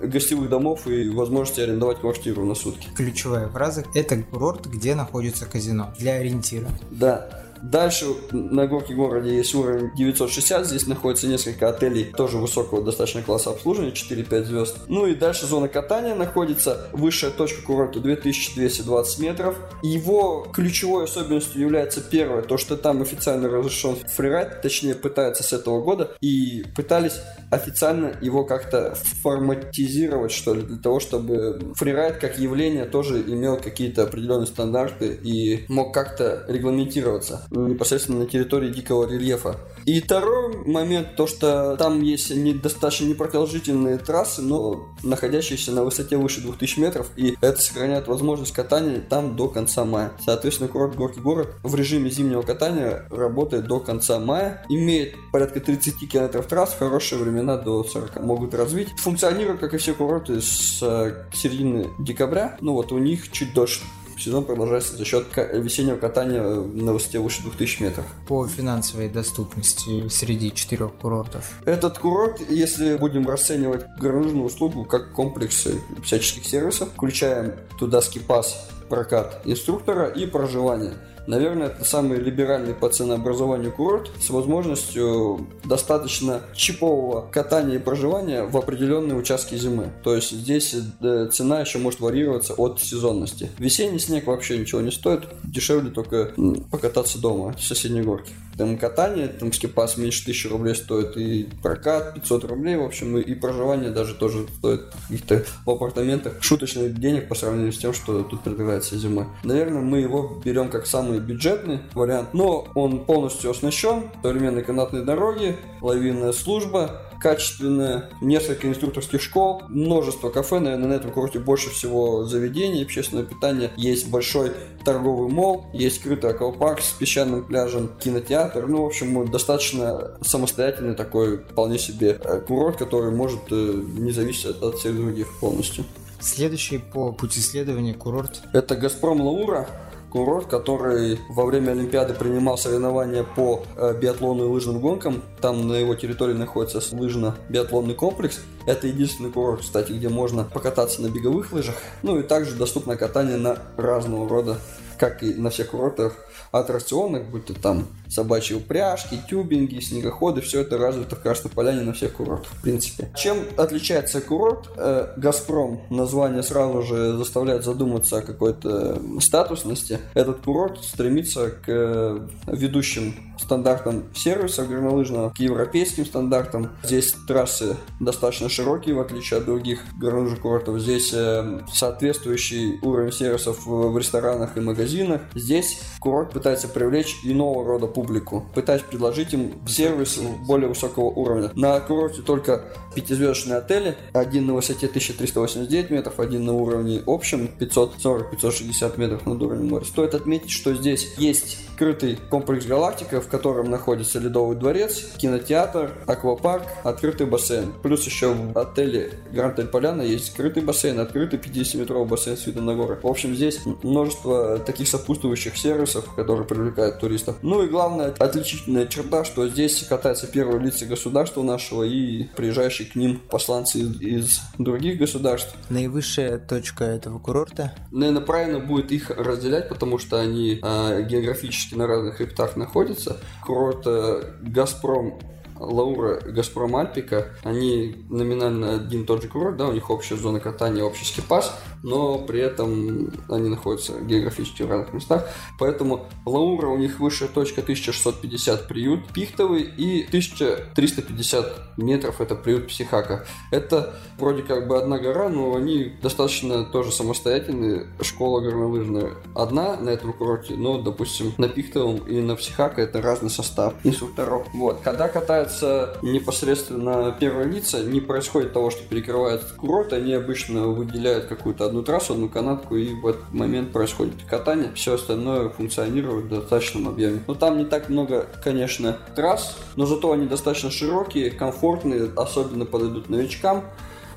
гостевых 0.01 0.49
домов 0.49 0.87
и 0.87 1.09
возможности 1.09 1.61
арендовать 1.61 1.99
квартиру 1.99 2.45
на 2.45 2.55
сутки. 2.55 2.87
Ключевая 2.95 3.47
фраза– 3.49 3.83
это 3.93 4.21
курорт, 4.23 4.67
где 4.67 4.95
находится 4.95 5.45
казино, 5.45 5.93
для 5.97 6.13
ориентира. 6.13 6.67
Да. 6.91 7.48
Дальше 7.61 8.05
на 8.31 8.67
горке 8.67 8.93
городе 8.93 9.35
есть 9.35 9.53
уровень 9.53 9.91
960, 9.95 10.65
здесь 10.65 10.87
находится 10.87 11.27
несколько 11.27 11.69
отелей 11.69 12.05
тоже 12.05 12.37
высокого 12.37 12.83
достаточно 12.83 13.21
класса 13.21 13.51
обслуживания, 13.51 13.91
4-5 13.91 14.43
звезд. 14.43 14.77
Ну 14.87 15.05
и 15.07 15.15
дальше 15.15 15.45
зона 15.45 15.67
катания 15.67 16.15
находится, 16.15 16.89
высшая 16.93 17.31
точка 17.31 17.61
курорта 17.61 17.99
2220 17.99 19.19
метров. 19.19 19.57
Его 19.83 20.47
ключевой 20.53 21.05
особенностью 21.05 21.61
является 21.61 22.01
первое, 22.01 22.41
то 22.41 22.57
что 22.57 22.77
там 22.77 23.01
официально 23.01 23.49
разрешен 23.49 23.97
фрирайд, 24.07 24.61
точнее 24.61 24.95
пытаются 24.95 25.43
с 25.43 25.53
этого 25.53 25.81
года, 25.81 26.11
и 26.21 26.63
пытались 26.75 27.19
официально 27.51 28.13
его 28.21 28.45
как-то 28.45 28.95
форматизировать, 29.21 30.31
что 30.31 30.53
ли, 30.53 30.61
для 30.61 30.77
того, 30.77 30.99
чтобы 30.99 31.73
фрирайд 31.75 32.17
как 32.17 32.39
явление 32.39 32.85
тоже 32.85 33.21
имел 33.21 33.57
какие-то 33.57 34.03
определенные 34.03 34.47
стандарты 34.47 35.19
и 35.23 35.65
мог 35.67 35.93
как-то 35.93 36.45
регламентироваться 36.47 37.45
непосредственно 37.51 38.19
на 38.19 38.25
территории 38.25 38.69
дикого 38.69 39.09
рельефа. 39.09 39.57
И 39.85 40.01
второй 40.01 40.57
момент, 40.65 41.15
то 41.15 41.27
что 41.27 41.75
там 41.77 42.01
есть 42.01 42.29
не, 42.35 42.53
достаточно 42.53 43.05
непродолжительные 43.05 43.97
трассы, 43.97 44.41
но 44.41 44.87
находящиеся 45.03 45.71
на 45.71 45.83
высоте 45.83 46.17
выше 46.17 46.41
2000 46.41 46.79
метров, 46.79 47.11
и 47.15 47.35
это 47.41 47.61
сохраняет 47.61 48.07
возможность 48.07 48.53
катания 48.53 49.01
там 49.01 49.35
до 49.35 49.47
конца 49.47 49.85
мая. 49.85 50.11
Соответственно, 50.23 50.69
курорт 50.69 50.95
Горький 50.95 51.21
город 51.21 51.55
в 51.63 51.75
режиме 51.75 52.09
зимнего 52.09 52.41
катания 52.41 53.07
работает 53.09 53.65
до 53.67 53.79
конца 53.79 54.19
мая, 54.19 54.65
имеет 54.69 55.15
порядка 55.31 55.59
30 55.59 56.09
километров 56.09 56.47
трасс, 56.47 56.75
хорошие 56.77 57.21
времена 57.21 57.57
до 57.57 57.83
40 57.83 58.21
могут 58.21 58.53
развить. 58.53 58.89
Функционирует, 58.97 59.59
как 59.59 59.73
и 59.73 59.77
все 59.77 59.93
курорты, 59.93 60.41
с 60.41 60.79
э, 60.81 61.25
середины 61.33 61.89
декабря, 61.99 62.57
ну 62.61 62.73
вот 62.73 62.91
у 62.91 62.97
них 62.97 63.31
чуть 63.31 63.53
дольше 63.53 63.81
сезон 64.19 64.45
продолжается 64.45 64.95
за 64.95 65.05
счет 65.05 65.25
весеннего 65.53 65.97
катания 65.97 66.43
на 66.43 66.93
высоте 66.93 67.19
выше 67.19 67.41
2000 67.43 67.81
метров. 67.83 68.05
По 68.27 68.47
финансовой 68.47 69.09
доступности 69.09 70.07
среди 70.09 70.53
четырех 70.53 70.93
курортов. 70.95 71.59
Этот 71.65 71.97
курорт, 71.97 72.41
если 72.49 72.97
будем 72.97 73.27
расценивать 73.27 73.85
горнолыжную 73.99 74.45
услугу 74.45 74.85
как 74.85 75.13
комплекс 75.13 75.67
всяческих 76.03 76.45
сервисов, 76.45 76.89
включаем 76.93 77.53
туда 77.77 78.01
скипас, 78.01 78.69
прокат 78.89 79.41
инструктора 79.45 80.07
и 80.07 80.25
проживание– 80.25 80.93
Наверное, 81.29 81.67
это 81.67 81.85
самый 81.85 82.17
либеральный 82.17 82.73
по 82.73 82.89
ценообразованию 82.89 83.71
курорт 83.71 84.09
с 84.19 84.31
возможностью 84.31 85.45
достаточно 85.63 86.41
чипового 86.55 87.29
катания 87.29 87.75
и 87.75 87.79
проживания 87.79 88.45
в 88.45 88.57
определенные 88.57 89.15
участки 89.15 89.53
зимы. 89.53 89.91
То 90.03 90.15
есть 90.15 90.31
здесь 90.31 90.75
э, 91.01 91.29
цена 91.31 91.61
еще 91.61 91.77
может 91.77 91.99
варьироваться 91.99 92.55
от 92.55 92.81
сезонности. 92.81 93.51
Весенний 93.59 93.99
снег 93.99 94.25
вообще 94.25 94.57
ничего 94.57 94.81
не 94.81 94.91
стоит, 94.91 95.25
дешевле 95.43 95.91
только 95.91 96.33
покататься 96.71 97.21
дома 97.21 97.53
в 97.53 97.61
соседней 97.61 98.01
горке 98.01 98.31
там 98.59 98.77
катание, 98.77 99.29
там 99.29 99.53
скипас 99.53 99.95
меньше 99.95 100.21
1000 100.23 100.49
рублей 100.49 100.75
стоит, 100.75 101.15
и 101.15 101.47
прокат 101.63 102.13
500 102.15 102.43
рублей, 102.43 102.75
в 102.75 102.83
общем, 102.83 103.17
и, 103.17 103.21
и 103.21 103.33
проживание 103.33 103.89
даже 103.89 104.13
тоже 104.13 104.47
стоит 104.57 104.81
каких-то 105.07 105.45
в 105.65 105.69
апартаментах 105.69 106.43
шуточных 106.43 106.99
денег 106.99 107.29
по 107.29 107.35
сравнению 107.35 107.71
с 107.71 107.77
тем, 107.77 107.93
что 107.93 108.21
тут 108.23 108.43
предлагается 108.43 108.97
зимой. 108.97 109.27
Наверное, 109.45 109.81
мы 109.81 109.99
его 109.99 110.41
берем 110.43 110.69
как 110.69 110.87
самый 110.87 111.18
бюджетный 111.19 111.79
вариант, 111.93 112.33
но 112.33 112.67
он 112.75 113.05
полностью 113.05 113.51
оснащен, 113.51 114.09
современные 114.21 114.63
канатные 114.63 115.03
дороги, 115.03 115.57
лавинная 115.81 116.31
служба, 116.31 117.01
качественная, 117.19 118.09
несколько 118.21 118.67
инструкторских 118.67 119.21
школ, 119.21 119.63
множество 119.67 120.29
кафе, 120.29 120.59
наверное, 120.59 120.87
на 120.89 120.93
этом 120.93 121.11
курорте 121.11 121.39
больше 121.39 121.69
всего 121.69 122.25
заведений 122.25 122.83
общественного 122.83 123.27
питания. 123.27 123.71
Есть 123.75 124.09
большой 124.09 124.53
торговый 124.85 125.29
мол, 125.29 125.65
есть 125.73 125.97
скрытый 125.97 126.31
аквапарк 126.31 126.81
с 126.81 126.91
песчаным 126.91 127.43
пляжем, 127.43 127.91
кинотеатр. 127.99 128.67
Ну, 128.67 128.83
в 128.83 128.85
общем, 128.87 129.29
достаточно 129.29 130.17
самостоятельный 130.21 130.95
такой 130.95 131.37
вполне 131.37 131.77
себе 131.77 132.19
э, 132.23 132.41
курорт, 132.41 132.77
который 132.77 133.11
может 133.11 133.41
э, 133.51 133.55
не 133.55 134.11
зависеть 134.11 134.61
от 134.61 134.75
всех 134.75 134.95
других 134.95 135.27
полностью. 135.39 135.85
Следующий 136.21 136.79
по 136.79 137.11
пути 137.11 137.39
исследования 137.39 137.93
курорт. 137.93 138.41
Это 138.53 138.75
Газпром 138.75 139.21
Лаура 139.21 139.67
курорт, 140.09 140.47
который 140.47 141.19
во 141.29 141.45
время 141.45 141.71
Олимпиады 141.71 142.13
принимал 142.13 142.57
соревнования 142.57 143.23
по 143.23 143.63
э, 143.75 143.95
биатлону 143.99 144.45
и 144.45 144.47
лыжным 144.47 144.79
гонкам. 144.79 145.23
Там 145.41 145.67
на 145.67 145.73
его 145.73 145.95
территории 145.95 146.33
находится 146.33 146.79
лыжно-биатлонный 146.95 147.95
комплекс. 147.95 148.39
Это 148.65 148.87
единственный 148.87 149.31
курорт, 149.31 149.61
кстати, 149.61 149.91
где 149.91 150.09
можно 150.09 150.43
покататься 150.43 151.01
на 151.01 151.09
беговых 151.09 151.51
лыжах. 151.51 151.75
Ну 152.03 152.19
и 152.19 152.23
также 152.23 152.55
доступно 152.55 152.97
катание 152.97 153.37
на 153.37 153.57
разного 153.77 154.27
рода 154.27 154.57
как 154.99 155.23
и 155.23 155.33
на 155.33 155.49
всех 155.49 155.69
курортах, 155.69 156.13
аттракционных, 156.51 157.29
будь 157.29 157.45
то 157.45 157.53
там 157.53 157.87
собачьи 158.09 158.55
упряжки, 158.55 159.19
тюбинги, 159.29 159.79
снегоходы, 159.79 160.41
все 160.41 160.61
это 160.61 160.77
развито 160.77 161.15
в 161.15 161.21
Красной 161.21 161.51
Поляне 161.51 161.81
на 161.81 161.93
всех 161.93 162.13
курортах, 162.13 162.51
в 162.51 162.61
принципе. 162.61 163.11
Чем 163.15 163.37
отличается 163.57 164.21
курорт? 164.21 164.69
Э, 164.75 165.13
Газпром, 165.17 165.81
название 165.89 166.43
сразу 166.43 166.81
же 166.81 167.13
заставляет 167.17 167.63
задуматься 167.63 168.17
о 168.17 168.21
какой-то 168.21 168.99
статусности. 169.19 169.99
Этот 170.13 170.41
курорт 170.41 170.83
стремится 170.83 171.51
к 171.51 171.65
э, 171.67 172.27
ведущим 172.47 173.13
стандартам 173.39 174.05
сервиса 174.13 174.65
горнолыжного, 174.65 175.29
к 175.29 175.39
европейским 175.39 176.05
стандартам. 176.05 176.71
Здесь 176.83 177.15
трассы 177.27 177.77
достаточно 177.99 178.49
широкие, 178.49 178.95
в 178.95 178.99
отличие 178.99 179.39
от 179.39 179.45
других 179.45 179.81
горнолыжных 179.99 180.41
курортов. 180.41 180.79
Здесь 180.79 181.11
э, 181.13 181.61
соответствующий 181.73 182.79
уровень 182.81 183.11
сервисов 183.11 183.65
в 183.65 183.97
ресторанах 183.97 184.57
и 184.57 184.61
магазинах. 184.61 185.21
Здесь 185.35 185.81
курорт 185.99 186.33
пытается 186.39 186.69
привлечь 186.69 187.17
иного 187.23 187.65
рода 187.65 187.85
публику, 187.85 188.45
пытаясь 188.55 188.81
предложить 188.81 189.33
им 189.33 189.51
сервис 189.67 190.17
более 190.47 190.69
высокого 190.69 191.05
уровня. 191.05 191.51
На 191.55 191.77
курорте 191.81 192.21
только 192.21 192.63
пятизвездочные 192.95 193.57
отели, 193.57 193.97
один 194.13 194.47
на 194.47 194.53
высоте 194.53 194.87
1389 194.87 195.89
метров, 195.89 196.19
один 196.19 196.45
на 196.45 196.53
уровне 196.53 197.03
общем 197.05 197.49
540-560 197.59 198.97
метров 198.97 199.25
над 199.25 199.41
уровнем 199.41 199.67
моря. 199.67 199.83
Стоит 199.83 200.15
отметить, 200.15 200.51
что 200.51 200.73
здесь 200.73 201.13
есть 201.17 201.57
скрытый 201.75 202.17
комплекс 202.29 202.65
«Галактика», 202.65 203.21
в 203.21 203.27
котором 203.27 203.69
находится 203.69 204.19
Ледовый 204.19 204.55
дворец, 204.55 205.11
кинотеатр, 205.17 205.91
аквапарк, 206.07 206.65
открытый 206.83 207.27
бассейн. 207.27 207.73
Плюс 207.83 208.05
еще 208.05 208.33
в 208.33 208.57
отеле 208.57 209.11
Гранд 209.31 209.59
Эль 209.59 209.67
Поляна 209.67 210.01
есть 210.01 210.27
скрытый 210.27 210.63
бассейн, 210.63 210.99
открытый 210.99 211.39
50-метровый 211.39 212.05
бассейн 212.05 212.37
с 212.37 212.45
видом 212.47 212.65
на 212.65 212.75
горы. 212.75 212.99
В 213.01 213.07
общем, 213.07 213.35
здесь 213.35 213.59
множество 213.83 214.59
таких 214.59 214.87
сопутствующих 214.87 215.57
сервисов, 215.57 216.05
которые 216.29 216.45
привлекают 216.45 216.99
туристов. 216.99 217.37
Ну 217.41 217.63
и 217.63 217.67
главная 217.67 218.13
отличительная 218.19 218.85
черта, 218.85 219.23
что 219.23 219.47
здесь 219.47 219.83
катаются 219.89 220.27
первые 220.27 220.59
лица 220.59 220.85
государства 220.85 221.41
нашего 221.41 221.81
и 221.81 222.25
приезжающие 222.35 222.87
к 222.87 222.93
ним 222.93 223.19
посланцы 223.31 223.79
из, 223.79 223.99
из 223.99 224.41
других 224.59 224.99
государств. 224.99 225.55
Наивысшая 225.69 226.37
точка 226.37 226.83
этого 226.83 227.17
курорта? 227.17 227.73
Наверное, 227.91 228.21
правильно 228.21 228.59
будет 228.59 228.91
их 228.91 229.09
разделять, 229.09 229.69
потому 229.69 229.97
что 229.97 230.21
они 230.21 230.59
э, 230.61 231.03
географически 231.09 231.73
на 231.73 231.87
разных 231.87 232.17
хребтах 232.17 232.55
находятся. 232.55 233.17
Курорт 233.43 233.87
э, 233.87 234.35
Газпром 234.43 235.17
Лаура 235.59 236.21
Газпром 236.21 236.75
Альпика, 236.75 237.27
они 237.43 238.05
номинально 238.09 238.75
один 238.75 239.03
и 239.03 239.05
тот 239.05 239.21
же 239.21 239.27
курорт, 239.27 239.57
да, 239.57 239.67
у 239.67 239.73
них 239.73 239.89
общая 239.89 240.15
зона 240.15 240.39
катания, 240.39 240.83
общий 240.83 241.05
скипас, 241.05 241.53
но 241.83 242.19
при 242.19 242.39
этом 242.39 243.11
они 243.27 243.49
находятся 243.49 243.99
географически 244.01 244.63
в 244.63 244.69
разных 244.69 244.93
местах, 244.93 245.27
поэтому 245.57 246.07
Лаура 246.25 246.67
у 246.67 246.77
них 246.77 246.99
высшая 246.99 247.27
точка 247.27 247.61
1650 247.61 248.67
приют 248.67 249.07
пихтовый 249.13 249.63
и 249.63 250.05
1350 250.05 251.77
метров 251.77 252.21
это 252.21 252.35
приют 252.35 252.67
психака. 252.67 253.25
Это 253.51 253.95
вроде 254.17 254.43
как 254.43 254.67
бы 254.67 254.77
одна 254.77 254.99
гора, 254.99 255.29
но 255.29 255.55
они 255.55 255.93
достаточно 256.01 256.63
тоже 256.63 256.91
самостоятельные, 256.91 257.87
школа 258.01 258.41
горнолыжная 258.41 259.13
одна 259.35 259.77
на 259.77 259.89
этом 259.89 260.13
курорте, 260.13 260.55
но, 260.55 260.81
допустим, 260.81 261.33
на 261.37 261.47
пихтовом 261.47 261.97
и 262.07 262.21
на 262.21 262.35
психака 262.35 262.81
это 262.81 263.01
разный 263.01 263.29
состав 263.29 263.73
инструкторов. 263.83 264.47
Вот, 264.53 264.81
когда 264.83 265.07
катают 265.07 265.39
касается 265.39 265.97
непосредственно 266.01 267.15
первого 267.19 267.43
лица, 267.43 267.83
не 267.83 268.01
происходит 268.01 268.53
того, 268.53 268.69
что 268.69 268.83
перекрывает 268.83 269.41
курорт, 269.57 269.93
они 269.93 270.13
обычно 270.13 270.67
выделяют 270.67 271.25
какую-то 271.25 271.65
одну 271.69 271.83
трассу, 271.83 272.13
одну 272.13 272.29
канатку, 272.29 272.75
и 272.75 272.93
в 272.93 273.07
этот 273.07 273.31
момент 273.31 273.71
происходит 273.71 274.15
катание, 274.29 274.71
все 274.75 274.95
остальное 274.95 275.49
функционирует 275.49 276.25
в 276.25 276.29
достаточном 276.29 276.87
объеме. 276.87 277.23
Но 277.27 277.35
там 277.35 277.57
не 277.57 277.65
так 277.65 277.89
много, 277.89 278.27
конечно, 278.43 278.97
трасс, 279.15 279.57
но 279.75 279.85
зато 279.85 280.11
они 280.11 280.27
достаточно 280.27 280.69
широкие, 280.71 281.31
комфортные, 281.31 282.09
особенно 282.15 282.65
подойдут 282.65 283.09
новичкам, 283.09 283.63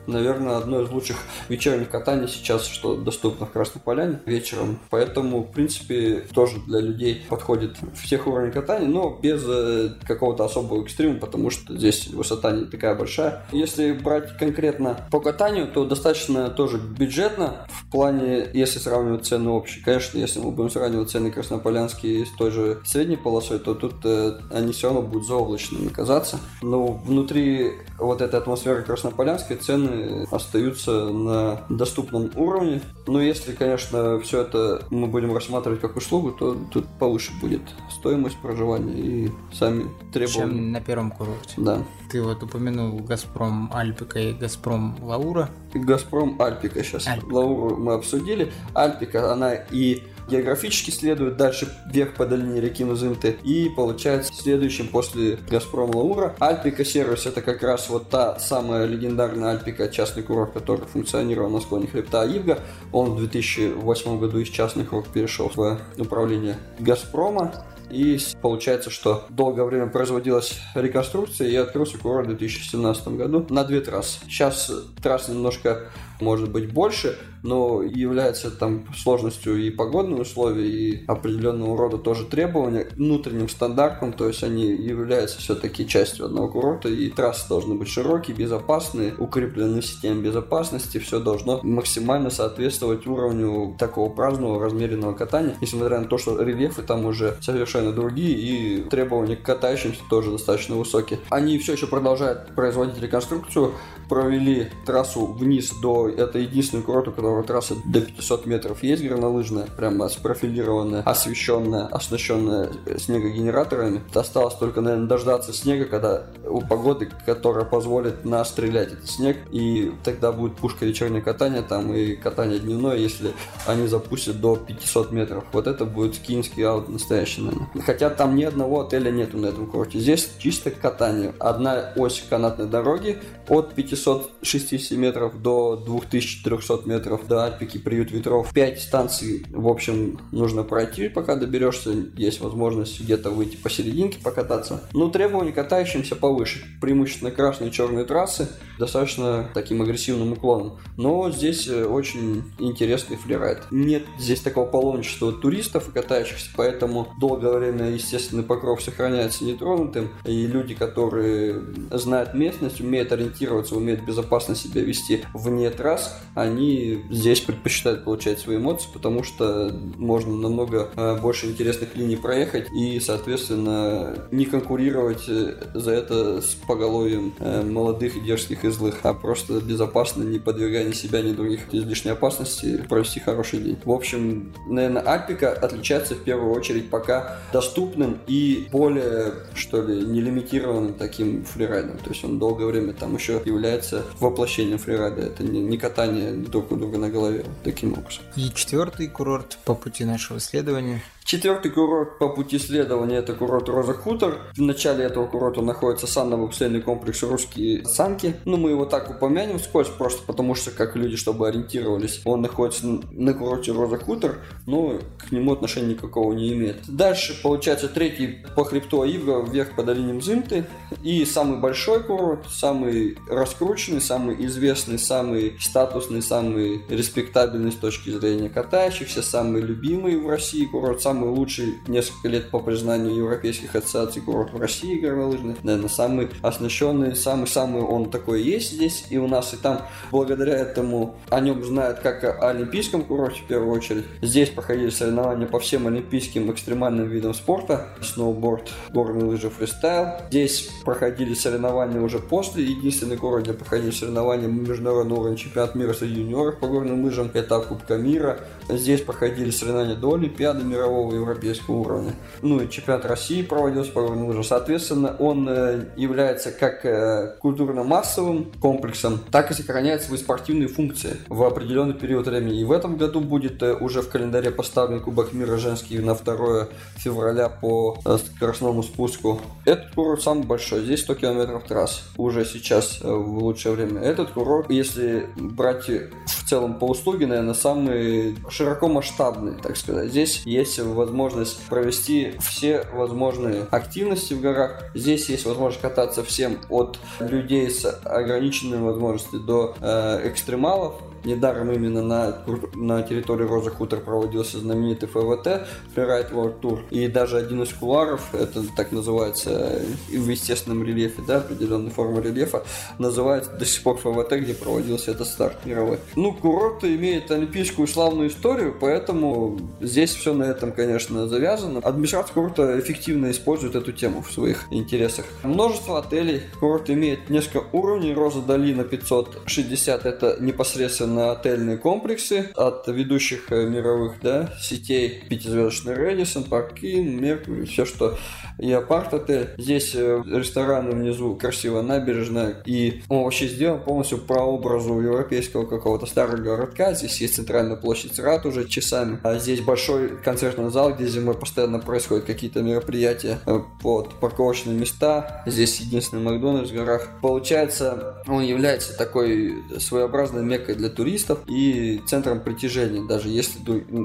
наверное, 0.07 0.57
одно 0.57 0.83
из 0.83 0.91
лучших 0.91 1.17
вечерних 1.49 1.91
катаний 1.91 2.29
сейчас, 2.29 2.67
что 2.67 2.97
доступно 2.97 3.47
в 3.47 3.53
Красной 3.53 3.81
Поляне 3.81 4.21
вечером. 4.27 4.79
Поэтому, 4.91 5.43
в 5.43 5.53
принципе, 5.53 6.25
тоже 6.35 6.61
для 6.67 6.81
людей 6.81 7.25
подходит 7.29 7.77
всех 7.95 8.27
уровней 8.27 8.53
катания, 8.53 8.89
но 8.89 9.19
без 9.23 9.43
э, 9.47 9.91
какого-то 10.07 10.45
особого 10.45 10.83
экстрима, 10.83 11.19
потому 11.19 11.51
что 11.51 11.77
здесь 11.77 12.09
высота 12.09 12.53
не 12.53 12.65
такая 12.65 12.95
большая. 12.95 13.45
Если 13.53 13.93
брать 13.93 14.37
конкретно 14.39 15.07
по 15.11 15.21
катанию, 15.21 15.69
то 15.69 15.85
достаточно 15.85 16.49
тоже 16.51 16.79
бюджетно 16.79 17.67
в 17.69 17.91
плане, 17.91 18.49
если 18.53 18.79
сравнивать 18.79 19.27
цены 19.27 19.51
общие. 19.51 19.85
Конечно, 19.85 20.19
если 20.19 20.41
мы 20.41 20.51
будем 20.51 20.71
сравнивать 20.71 21.11
цены 21.11 21.31
краснополянские 21.31 22.27
с 22.27 22.31
той 22.31 22.51
же 22.51 22.81
средней 22.85 23.17
полосой, 23.17 23.59
то 23.59 23.75
тут 23.75 23.95
э, 24.05 24.39
они 24.51 24.73
все 24.73 24.89
равно 24.89 25.03
будут 25.03 25.27
заоблачными 25.27 25.89
казаться. 25.89 26.39
Но 26.63 26.87
внутри 26.93 27.73
вот 27.99 28.21
этой 28.21 28.39
атмосферы 28.39 28.83
краснополянской 28.83 29.57
цены 29.57 29.92
остаются 30.31 31.11
на 31.11 31.65
доступном 31.69 32.31
уровне. 32.37 32.81
Но 33.07 33.21
если, 33.21 33.53
конечно, 33.53 34.21
все 34.21 34.43
это 34.43 34.83
мы 34.91 35.07
будем 35.07 35.35
рассматривать 35.35 35.81
как 35.81 35.97
услугу, 35.97 36.33
то 36.33 36.57
тут 36.71 36.87
повыше 36.99 37.33
будет 37.41 37.63
стоимость 37.91 38.37
проживания 38.39 38.95
и 38.95 39.31
сами 39.53 39.89
требования. 40.13 40.53
Чем 40.53 40.73
на 40.73 40.81
первом 40.81 41.11
курорте. 41.11 41.55
Да. 41.57 41.83
Ты 42.11 42.23
вот 42.23 42.43
упомянул 42.43 42.99
Газпром 43.01 43.71
Альпика 43.73 44.19
и 44.19 44.33
Газпром 44.33 44.97
Лаура. 45.03 45.49
Газпром 45.75 46.41
Альпика 46.41 46.85
сейчас. 46.85 47.07
Альпика. 47.07 47.33
Лауру 47.33 47.77
мы 47.77 47.95
обсудили. 47.95 48.53
Альпика, 48.75 49.33
она 49.33 49.55
и 49.55 50.03
географически 50.33 50.91
следует 50.91 51.37
дальше 51.37 51.69
вверх 51.87 52.15
по 52.15 52.27
долине 52.27 52.61
реки 52.61 52.85
Музымты 52.85 53.37
и 53.45 53.69
получается 53.69 54.33
следующим 54.35 54.89
после 54.89 55.37
Газпром 55.49 55.95
Лаура. 55.95 56.35
Альпика 56.39 56.85
сервис 56.85 57.27
это 57.27 57.43
как 57.43 57.63
раз 57.63 57.91
вот 57.91 58.09
та 58.09 58.39
самая 58.39 58.87
легендарная 58.87 59.53
Альпика 59.53 59.89
частный 59.89 60.23
курорт, 60.23 60.55
который 60.55 60.87
функционировал 60.87 61.51
на 61.51 61.61
склоне 61.61 61.87
хребта 61.87 62.25
Ивга. 62.25 62.59
Он 62.93 63.13
в 63.13 63.19
2008 63.19 64.19
году 64.19 64.39
из 64.39 64.49
частных 64.49 64.93
рук 64.93 65.09
перешел 65.09 65.51
в 65.55 65.79
управление 65.99 66.57
Газпрома. 66.79 67.53
И 67.91 68.19
получается, 68.41 68.89
что 68.89 69.27
долгое 69.29 69.65
время 69.65 69.87
производилась 69.87 70.59
реконструкция 70.75 71.49
и 71.49 71.57
открылся 71.57 71.99
курорт 71.99 72.27
в 72.27 72.31
2017 72.31 73.09
году 73.09 73.47
на 73.51 73.65
две 73.65 73.83
трассы. 73.83 74.19
Сейчас 74.25 74.73
трасс 75.03 75.29
немножко 75.29 75.91
может 76.23 76.51
быть 76.51 76.73
больше, 76.73 77.19
но 77.43 77.83
является 77.83 78.51
там 78.51 78.85
сложностью 78.97 79.57
и 79.57 79.71
погодные 79.71 80.23
условия, 80.23 80.69
и 80.69 81.05
определенного 81.07 81.77
рода 81.77 81.99
тоже 81.99 82.25
требования 82.25 82.87
внутренним 82.97 83.49
стандартам, 83.49 84.13
то 84.13 84.29
есть 84.29 84.43
они 84.43 84.67
являются 84.67 85.39
все-таки 85.39 85.87
частью 85.87 86.27
одного 86.27 86.49
курорта, 86.49 86.89
и 86.89 87.11
трассы 87.11 87.49
должны 87.49 87.75
быть 87.75 87.89
широкие, 87.89 88.37
безопасные, 88.37 89.15
укреплены 89.19 89.83
системой 89.83 90.23
безопасности, 90.23 90.99
все 90.99 91.19
должно 91.21 91.61
максимально 91.63 92.31
соответствовать 92.31 93.07
уровню 93.07 93.77
такого 93.79 94.09
праздного, 94.11 94.63
размеренного 94.63 95.15
катания, 95.15 95.57
несмотря 95.61 95.99
на 95.99 96.07
то, 96.07 96.19
что 96.19 96.41
рельефы 96.41 96.83
там 96.83 97.05
уже 97.05 97.37
совершенно 97.41 97.93
другие, 97.93 98.39
и 98.39 98.83
требования 98.89 99.37
к 99.37 99.43
катающимся 99.43 100.01
тоже 100.09 100.31
достаточно 100.31 100.77
высокие. 100.77 101.19
Они 101.31 101.59
все 101.59 101.73
еще 101.73 101.87
продолжают 101.87 102.55
производить 102.55 103.01
реконструкцию, 103.01 103.73
провели 104.09 104.69
трассу 104.87 105.27
вниз 105.27 105.73
до... 105.81 106.12
Это 106.17 106.39
единственный 106.39 106.83
курорт, 106.83 107.09
у 107.09 107.13
которого 107.13 107.43
трасса 107.43 107.77
до 107.85 108.01
500 108.01 108.47
метров 108.47 108.83
есть 108.83 109.05
горнолыжная, 109.05 109.67
прямо 109.77 110.09
спрофилированная, 110.09 111.03
освещенная, 111.03 111.87
оснащенная 111.87 112.71
снегогенераторами. 112.99 114.03
Осталось 114.15 114.55
только, 114.55 114.81
наверное, 114.81 115.09
дождаться 115.09 115.53
снега, 115.53 115.85
когда 115.87 116.25
у 116.47 116.61
погоды, 116.61 117.09
которая 117.27 117.65
позволит 117.65 118.25
нас 118.25 118.49
стрелять 118.49 118.93
этот 118.93 119.09
снег, 119.09 119.37
и 119.51 119.93
тогда 120.05 120.33
будет 120.33 120.57
пушка 120.57 120.85
вечернее 120.85 121.23
катание 121.23 121.63
там 121.63 121.93
и 121.93 122.15
катание 122.15 122.59
дневное, 122.59 122.97
если 122.97 123.33
они 123.67 123.87
запустят 123.87 124.41
до 124.41 124.57
500 124.57 125.13
метров. 125.13 125.45
Вот 125.53 125.67
это 125.67 125.85
будет 125.85 126.17
скинский 126.17 126.65
аут 126.65 126.89
настоящий, 126.89 127.43
наверное. 127.43 127.69
Хотя 127.85 128.11
там 128.11 128.37
ни 128.37 128.45
одного 128.45 128.83
отеля 128.83 129.11
нету 129.11 129.39
на 129.39 129.47
этом 129.47 129.67
курорте. 129.67 129.99
Здесь 129.99 130.31
чисто 130.39 130.71
катание. 130.71 131.35
Одна 131.39 131.93
ось 131.97 132.25
канатной 132.29 132.67
дороги 132.67 133.19
от 133.49 133.75
500 133.75 134.23
560 134.43 134.99
метров 134.99 135.41
до 135.43 135.77
2300 136.11 136.83
метров 136.87 137.27
до 137.27 137.45
Альпики, 137.45 137.79
приют 137.79 138.11
ветров. 138.11 138.53
5 138.53 138.81
станций, 138.81 139.45
в 139.51 139.69
общем, 139.69 140.21
нужно 140.31 140.63
пройти, 140.63 141.09
пока 141.09 141.37
доберешься. 141.37 141.93
Есть 142.17 142.41
возможность 142.41 143.01
где-то 143.01 143.31
выйти 143.31 143.57
посерединке 143.57 144.19
покататься. 144.23 144.83
Но 144.93 145.09
требования 145.11 145.53
катающимся 145.53 146.17
повыше. 146.17 146.65
Преимущественно 146.81 147.31
красные 147.31 147.71
и 147.71 147.73
черные 147.73 148.05
трассы, 148.05 148.49
достаточно 148.79 149.49
таким 149.55 149.83
агрессивным 149.83 150.33
уклоном. 150.33 150.79
Но 150.97 151.31
здесь 151.31 151.69
э, 151.69 151.85
очень 151.85 152.45
интересный 152.59 153.17
флирайд. 153.17 153.61
Нет 153.71 154.05
здесь 154.19 154.41
такого 154.41 154.67
паломничества 154.67 155.33
туристов 155.33 155.89
и 155.89 155.93
катающихся, 155.93 156.51
поэтому 156.57 157.09
долгое 157.21 157.53
время 157.59 157.91
естественный 157.91 158.43
покров 158.43 158.83
сохраняется 158.83 159.45
нетронутым. 159.45 160.11
И 160.25 160.47
люди, 160.47 160.75
которые 160.75 161.63
знают 161.91 162.35
местность, 162.35 162.81
умеют 162.81 163.13
ориентироваться, 163.13 163.77
умеют 163.77 164.03
безопасно 164.03 164.55
себя 164.55 164.83
вести 164.83 165.25
вне 165.35 165.71
трасс, 165.93 166.15
они 166.35 167.05
здесь 167.11 167.41
предпочитают 167.41 168.05
получать 168.05 168.39
свои 168.39 168.57
эмоции, 168.57 168.89
потому 168.93 169.23
что 169.23 169.71
можно 169.99 170.35
намного 170.37 170.91
э, 170.97 171.19
больше 171.21 171.47
интересных 171.47 171.95
линий 171.95 172.17
проехать 172.17 172.69
и, 172.73 173.01
соответственно, 173.01 174.15
не 174.31 174.47
конкурировать 174.47 175.25
э, 175.29 175.55
за 175.75 175.93
это 175.93 176.41
с 176.41 176.55
поголовьем 176.55 177.35
э, 177.39 177.63
молодых 177.63 178.23
дерзких 178.25 178.65
и 178.65 178.71
злых, 178.71 179.01
а 179.03 179.13
просто 179.13 179.61
безопасно, 179.61 180.23
не 180.23 180.39
подвергая 180.39 180.85
ни 180.85 180.93
себя, 180.93 181.21
ни 181.21 181.33
других 181.33 181.61
излишней 181.73 182.13
опасности, 182.13 182.83
провести 182.89 183.21
хороший 183.21 183.61
день. 183.61 183.79
В 183.85 183.93
общем, 183.93 184.55
наверное, 184.67 185.03
Альпика 185.03 185.53
отличается 185.53 186.15
в 186.15 186.25
первую 186.25 186.53
очередь 186.53 186.89
пока 186.89 187.39
доступным 187.53 188.19
и 188.27 188.69
более, 188.73 189.35
что 189.55 189.83
ли, 189.83 190.03
нелимитированным 190.07 190.95
таким 190.95 191.45
фрирайдом. 191.45 191.99
То 191.99 192.11
есть 192.11 192.25
он 192.25 192.39
долгое 192.39 192.67
время 192.67 192.95
там 192.95 193.15
еще 193.15 193.43
является 193.45 194.03
воплощением 194.19 194.79
фрирайда. 194.79 195.23
Это 195.23 195.43
не, 195.43 195.61
не 195.73 195.79
катание 195.79 196.33
друг 196.33 196.71
у 196.71 196.77
друга 196.77 196.99
на 196.99 197.09
голове 197.09 197.45
таким 197.65 197.95
образом. 197.95 198.23
И 198.37 198.51
четвертый 198.55 199.09
курорт 199.09 199.59
по 199.65 199.75
пути 199.75 200.05
нашего 200.05 200.37
исследования 200.39 201.03
Четвертый 201.25 201.71
курорт 201.71 202.19
по 202.19 202.29
пути 202.29 202.59
следования 202.59 203.17
это 203.17 203.35
курорт 203.35 203.69
Роза 203.69 203.95
Хутор. 203.95 204.39
В 204.57 204.61
начале 204.61 205.05
этого 205.05 205.27
курорта 205.27 205.63
находится 205.63 206.07
санно-бобслейный 206.07 206.83
комплекс 206.83 207.23
Русские 207.23 207.85
Санки. 207.87 208.37
Ну, 208.45 208.57
мы 208.57 208.71
его 208.71 208.85
так 208.85 209.11
упомянем 209.11 209.59
вскользь, 209.59 209.89
просто 209.89 210.23
потому 210.27 210.55
что, 210.55 210.71
как 210.71 210.97
люди, 210.97 211.17
чтобы 211.17 211.49
ориентировались, 211.49 212.21
он 212.25 212.43
находится 212.43 212.87
на 212.87 213.35
курорте 213.35 213.73
Роза 213.73 213.99
Хутор, 213.99 214.41
но 214.67 214.99
к 215.19 215.33
нему 215.33 215.53
отношения 215.53 215.95
никакого 215.95 216.33
не 216.33 216.53
имеет. 216.53 216.83
Дальше, 216.87 217.41
получается, 217.43 217.89
третий 217.89 218.45
по 218.57 218.65
хребту 218.65 219.03
Аивга 219.03 219.43
вверх 219.43 219.75
по 219.77 219.83
долине 219.83 220.15
Мзымты. 220.15 220.67
И 221.03 221.25
самый 221.25 221.61
большой 221.61 222.03
курорт, 222.03 222.47
самый 222.51 223.17
раскрученный, 223.31 224.01
самый 224.01 224.45
известный, 224.47 224.99
самый 224.99 225.57
статусный, 225.61 226.21
самый 226.21 226.83
респектабельный 226.89 227.73
с 227.73 227.77
точки 227.77 228.11
зрения 228.11 228.49
катающихся, 228.49 229.23
самый 229.23 229.63
любимый 229.63 230.17
в 230.17 230.29
России 230.29 230.67
курорт, 230.67 231.01
самый 231.01 231.12
лучший 231.21 231.79
несколько 231.87 232.29
лет 232.29 232.51
по 232.51 232.59
признанию 232.59 233.15
европейских 233.15 233.75
ассоциаций 233.75 234.23
курорт 234.23 234.53
в 234.53 234.61
России 234.61 234.99
горнолыжный. 234.99 235.57
Наверное, 235.63 235.89
самый 235.89 236.31
оснащенный, 236.43 237.15
самый-самый 237.17 237.83
он 237.83 238.11
такой 238.11 238.43
есть 238.43 238.73
здесь 238.73 239.07
и 239.11 239.19
у 239.19 239.27
нас, 239.29 239.55
и 239.55 239.57
там. 239.57 239.83
Благодаря 240.11 240.55
этому 240.55 241.17
о 241.31 241.41
нем 241.41 241.65
знают 241.65 242.01
как 242.01 242.25
о 242.25 242.49
олимпийском 242.49 243.05
курорте 243.05 243.43
в 243.43 243.47
первую 243.47 243.73
очередь. 243.73 244.05
Здесь 244.21 244.51
проходили 244.51 244.91
соревнования 244.91 245.47
по 245.47 245.59
всем 245.59 245.87
олимпийским 245.87 246.51
экстремальным 246.51 247.09
видам 247.09 247.35
спорта. 247.35 247.89
Сноуборд, 248.01 248.71
горные 248.91 249.25
лыжи, 249.25 249.51
фристайл. 249.51 250.23
Здесь 250.29 250.71
проходили 250.85 251.35
соревнования 251.35 252.01
уже 252.01 252.19
после. 252.19 252.65
Единственный 252.65 253.17
город, 253.17 253.45
где 253.45 253.53
проходили 253.53 253.91
соревнования 253.91 254.49
международного 254.49 255.21
уровня 255.21 255.37
чемпионат 255.37 255.75
мира 255.75 255.93
среди 255.93 256.21
юниоров 256.21 256.59
по 256.59 256.67
горным 256.67 257.05
лыжам. 257.05 257.31
Это 257.33 257.61
Кубка 257.61 257.97
мира. 257.97 258.41
Здесь 258.69 259.03
проходили 259.03 259.51
соревнования 259.51 259.95
до 259.95 260.15
Олимпиады 260.15 260.65
мирового 260.65 261.02
мирового 261.03 261.15
европейского 261.15 261.77
уровня. 261.77 262.13
Ну 262.43 262.61
и 262.61 262.71
чемпионат 262.71 263.05
России 263.05 263.43
проводился 263.43 263.93
по 263.93 264.03
горным 264.03 264.27
лыжам. 264.27 264.45
Соответственно, 264.45 265.17
он 265.19 265.49
э, 265.49 265.87
является 265.97 266.53
как 266.53 266.85
э, 266.85 267.37
культурно-массовым 267.41 268.53
комплексом, 268.61 269.21
так 269.31 269.51
и 269.51 269.55
сохраняет 269.55 270.03
свои 270.03 270.19
спортивные 270.19 270.69
функции 270.69 271.17
в 271.29 271.43
определенный 271.43 271.95
период 271.95 272.27
времени. 272.27 272.61
И 272.61 272.65
в 272.65 272.73
этом 272.73 272.97
году 272.97 273.21
будет 273.21 273.63
э, 273.63 273.75
уже 273.75 274.03
в 274.03 274.09
календаре 274.09 274.51
поставлен 274.51 275.01
Кубок 275.01 275.33
мира 275.33 275.57
женский 275.57 275.99
на 275.99 276.15
2 276.15 276.69
февраля 276.97 277.49
по 277.49 277.99
скоростному 278.37 278.83
спуску. 278.83 279.41
Этот 279.65 279.95
курорт 279.95 280.23
самый 280.23 280.45
большой, 280.45 280.85
здесь 280.85 281.01
100 281.01 281.15
километров 281.15 281.65
трасс 281.65 282.05
уже 282.17 282.45
сейчас 282.45 283.01
в 283.01 283.39
лучшее 283.39 283.75
время. 283.75 284.01
Этот 284.01 284.31
курорт, 284.31 284.71
если 284.71 285.27
брать 285.37 285.89
в 285.89 286.49
целом 286.49 286.79
по 286.79 286.85
услуге, 286.85 287.27
наверное, 287.27 287.55
самый 287.55 288.37
широко 288.49 288.89
масштабный, 288.89 289.55
так 289.61 289.77
сказать. 289.77 290.11
Здесь 290.11 290.43
есть 290.53 290.79
возможность 290.93 291.59
провести 291.69 292.35
все 292.41 292.87
возможные 292.93 293.67
активности 293.71 294.35
в 294.35 294.41
горах. 294.41 294.85
Здесь 294.95 295.29
есть 295.29 295.45
возможность 295.45 295.83
кататься 295.83 296.23
всем 296.23 296.59
от 296.69 296.99
людей 297.21 297.71
с 297.71 297.85
ограниченными 298.05 298.83
возможностями 298.83 299.45
до 299.45 299.75
э, 299.81 300.29
экстремалов. 300.29 300.95
Недаром 301.25 301.71
именно 301.71 302.03
на, 302.03 302.39
на 302.75 303.03
территории 303.03 303.47
Роза 303.47 303.71
Хутор 303.71 304.01
проводился 304.01 304.59
знаменитый 304.59 305.09
ФВТ, 305.09 305.69
Freeride 305.95 306.33
World 306.33 306.61
Tour. 306.61 306.81
И 306.91 307.07
даже 307.07 307.39
один 307.39 307.63
из 307.63 307.73
куларов, 307.73 308.35
это 308.35 308.65
так 308.77 308.91
называется 308.91 309.81
в 310.09 310.29
естественном 310.29 310.83
рельефе, 310.83 311.23
да, 311.25 311.37
определенной 311.37 311.91
формы 311.91 312.23
рельефа, 312.23 312.65
называется 312.99 313.53
до 313.53 313.65
сих 313.65 313.85
пор 313.85 313.99
ФВТ, 313.99 314.33
где 314.33 314.55
проводился 314.55 315.13
этот 315.13 315.29
старт 315.29 315.65
мировой. 315.65 316.01
Ну, 316.17 316.33
курорт 316.33 316.83
имеет 316.83 317.31
олимпийскую 317.31 317.87
славную 317.87 318.29
историю, 318.29 318.75
поэтому 318.81 319.61
здесь 319.81 320.13
все 320.15 320.35
на 320.35 320.43
этом, 320.43 320.73
конечно, 320.85 321.29
завязано. 321.29 321.81
Администрация 321.81 322.35
курорта 322.35 322.79
эффективно 322.81 323.31
использует 323.31 323.77
эту 323.77 323.93
тему 323.93 324.23
в 324.23 324.33
своих 324.33 324.67
интересах. 324.71 325.25
Множество 325.43 325.99
отелей. 325.99 326.43
Курорт 326.59 326.91
имеет 326.91 327.31
несколько 327.31 327.65
уровней. 327.73 328.15
Роза 328.15 328.43
Долина 328.43 328.85
560 328.85 330.07
это 330.07 330.37
непосредственно 330.41 331.33
отельные 331.33 331.77
комплексы 331.77 332.51
от 332.57 332.87
ведущих 332.89 333.51
э, 333.53 333.69
мировых 333.69 334.15
да, 334.23 334.53
сетей 334.61 335.23
пятизвездочный 335.29 335.95
Редисон, 335.95 336.45
Паркин, 336.45 337.21
Меркурий, 337.21 337.67
все, 337.67 337.85
что 337.85 338.19
и 338.59 338.73
апарт-отель. 338.73 339.51
Здесь 339.59 339.95
э, 339.95 340.23
рестораны 340.27 340.93
внизу, 340.93 341.35
красивая 341.37 341.83
набережная, 341.83 342.63
и 342.65 343.03
он 343.09 343.25
вообще 343.25 343.49
сделан 343.49 343.81
полностью 343.83 344.19
по 344.19 344.35
образу 344.35 345.01
европейского 345.01 345.67
какого-то 345.67 346.07
старого 346.07 346.37
городка. 346.37 346.95
Здесь 346.95 347.21
есть 347.21 347.37
центральная 347.37 347.77
площадь 347.77 348.19
Рат 348.19 348.47
уже 348.47 348.69
часами, 348.69 349.19
а 349.23 349.39
здесь 349.39 349.61
большой 349.61 350.17
концертный 350.23 350.65
зал, 350.73 350.95
где 350.95 351.07
зимой 351.07 351.35
постоянно 351.35 351.79
происходят 351.79 352.25
какие-то 352.25 352.63
мероприятия 352.63 353.39
э, 353.47 353.61
под 353.81 354.15
парковочные 354.21 354.77
места. 354.77 355.43
Здесь 355.47 355.81
единственный 355.81 356.23
Макдональдс 356.23 356.71
в 356.71 356.75
горах. 356.75 357.09
Получается, 357.21 358.23
он 358.27 358.43
является 358.43 358.97
такой 358.97 359.63
своеобразной 359.79 360.43
меккой 360.43 360.75
для 360.75 360.89
туристов 360.89 361.41
и 361.47 362.01
центром 362.07 362.41
притяжения, 362.41 363.07
даже 363.07 363.29
если 363.29 363.59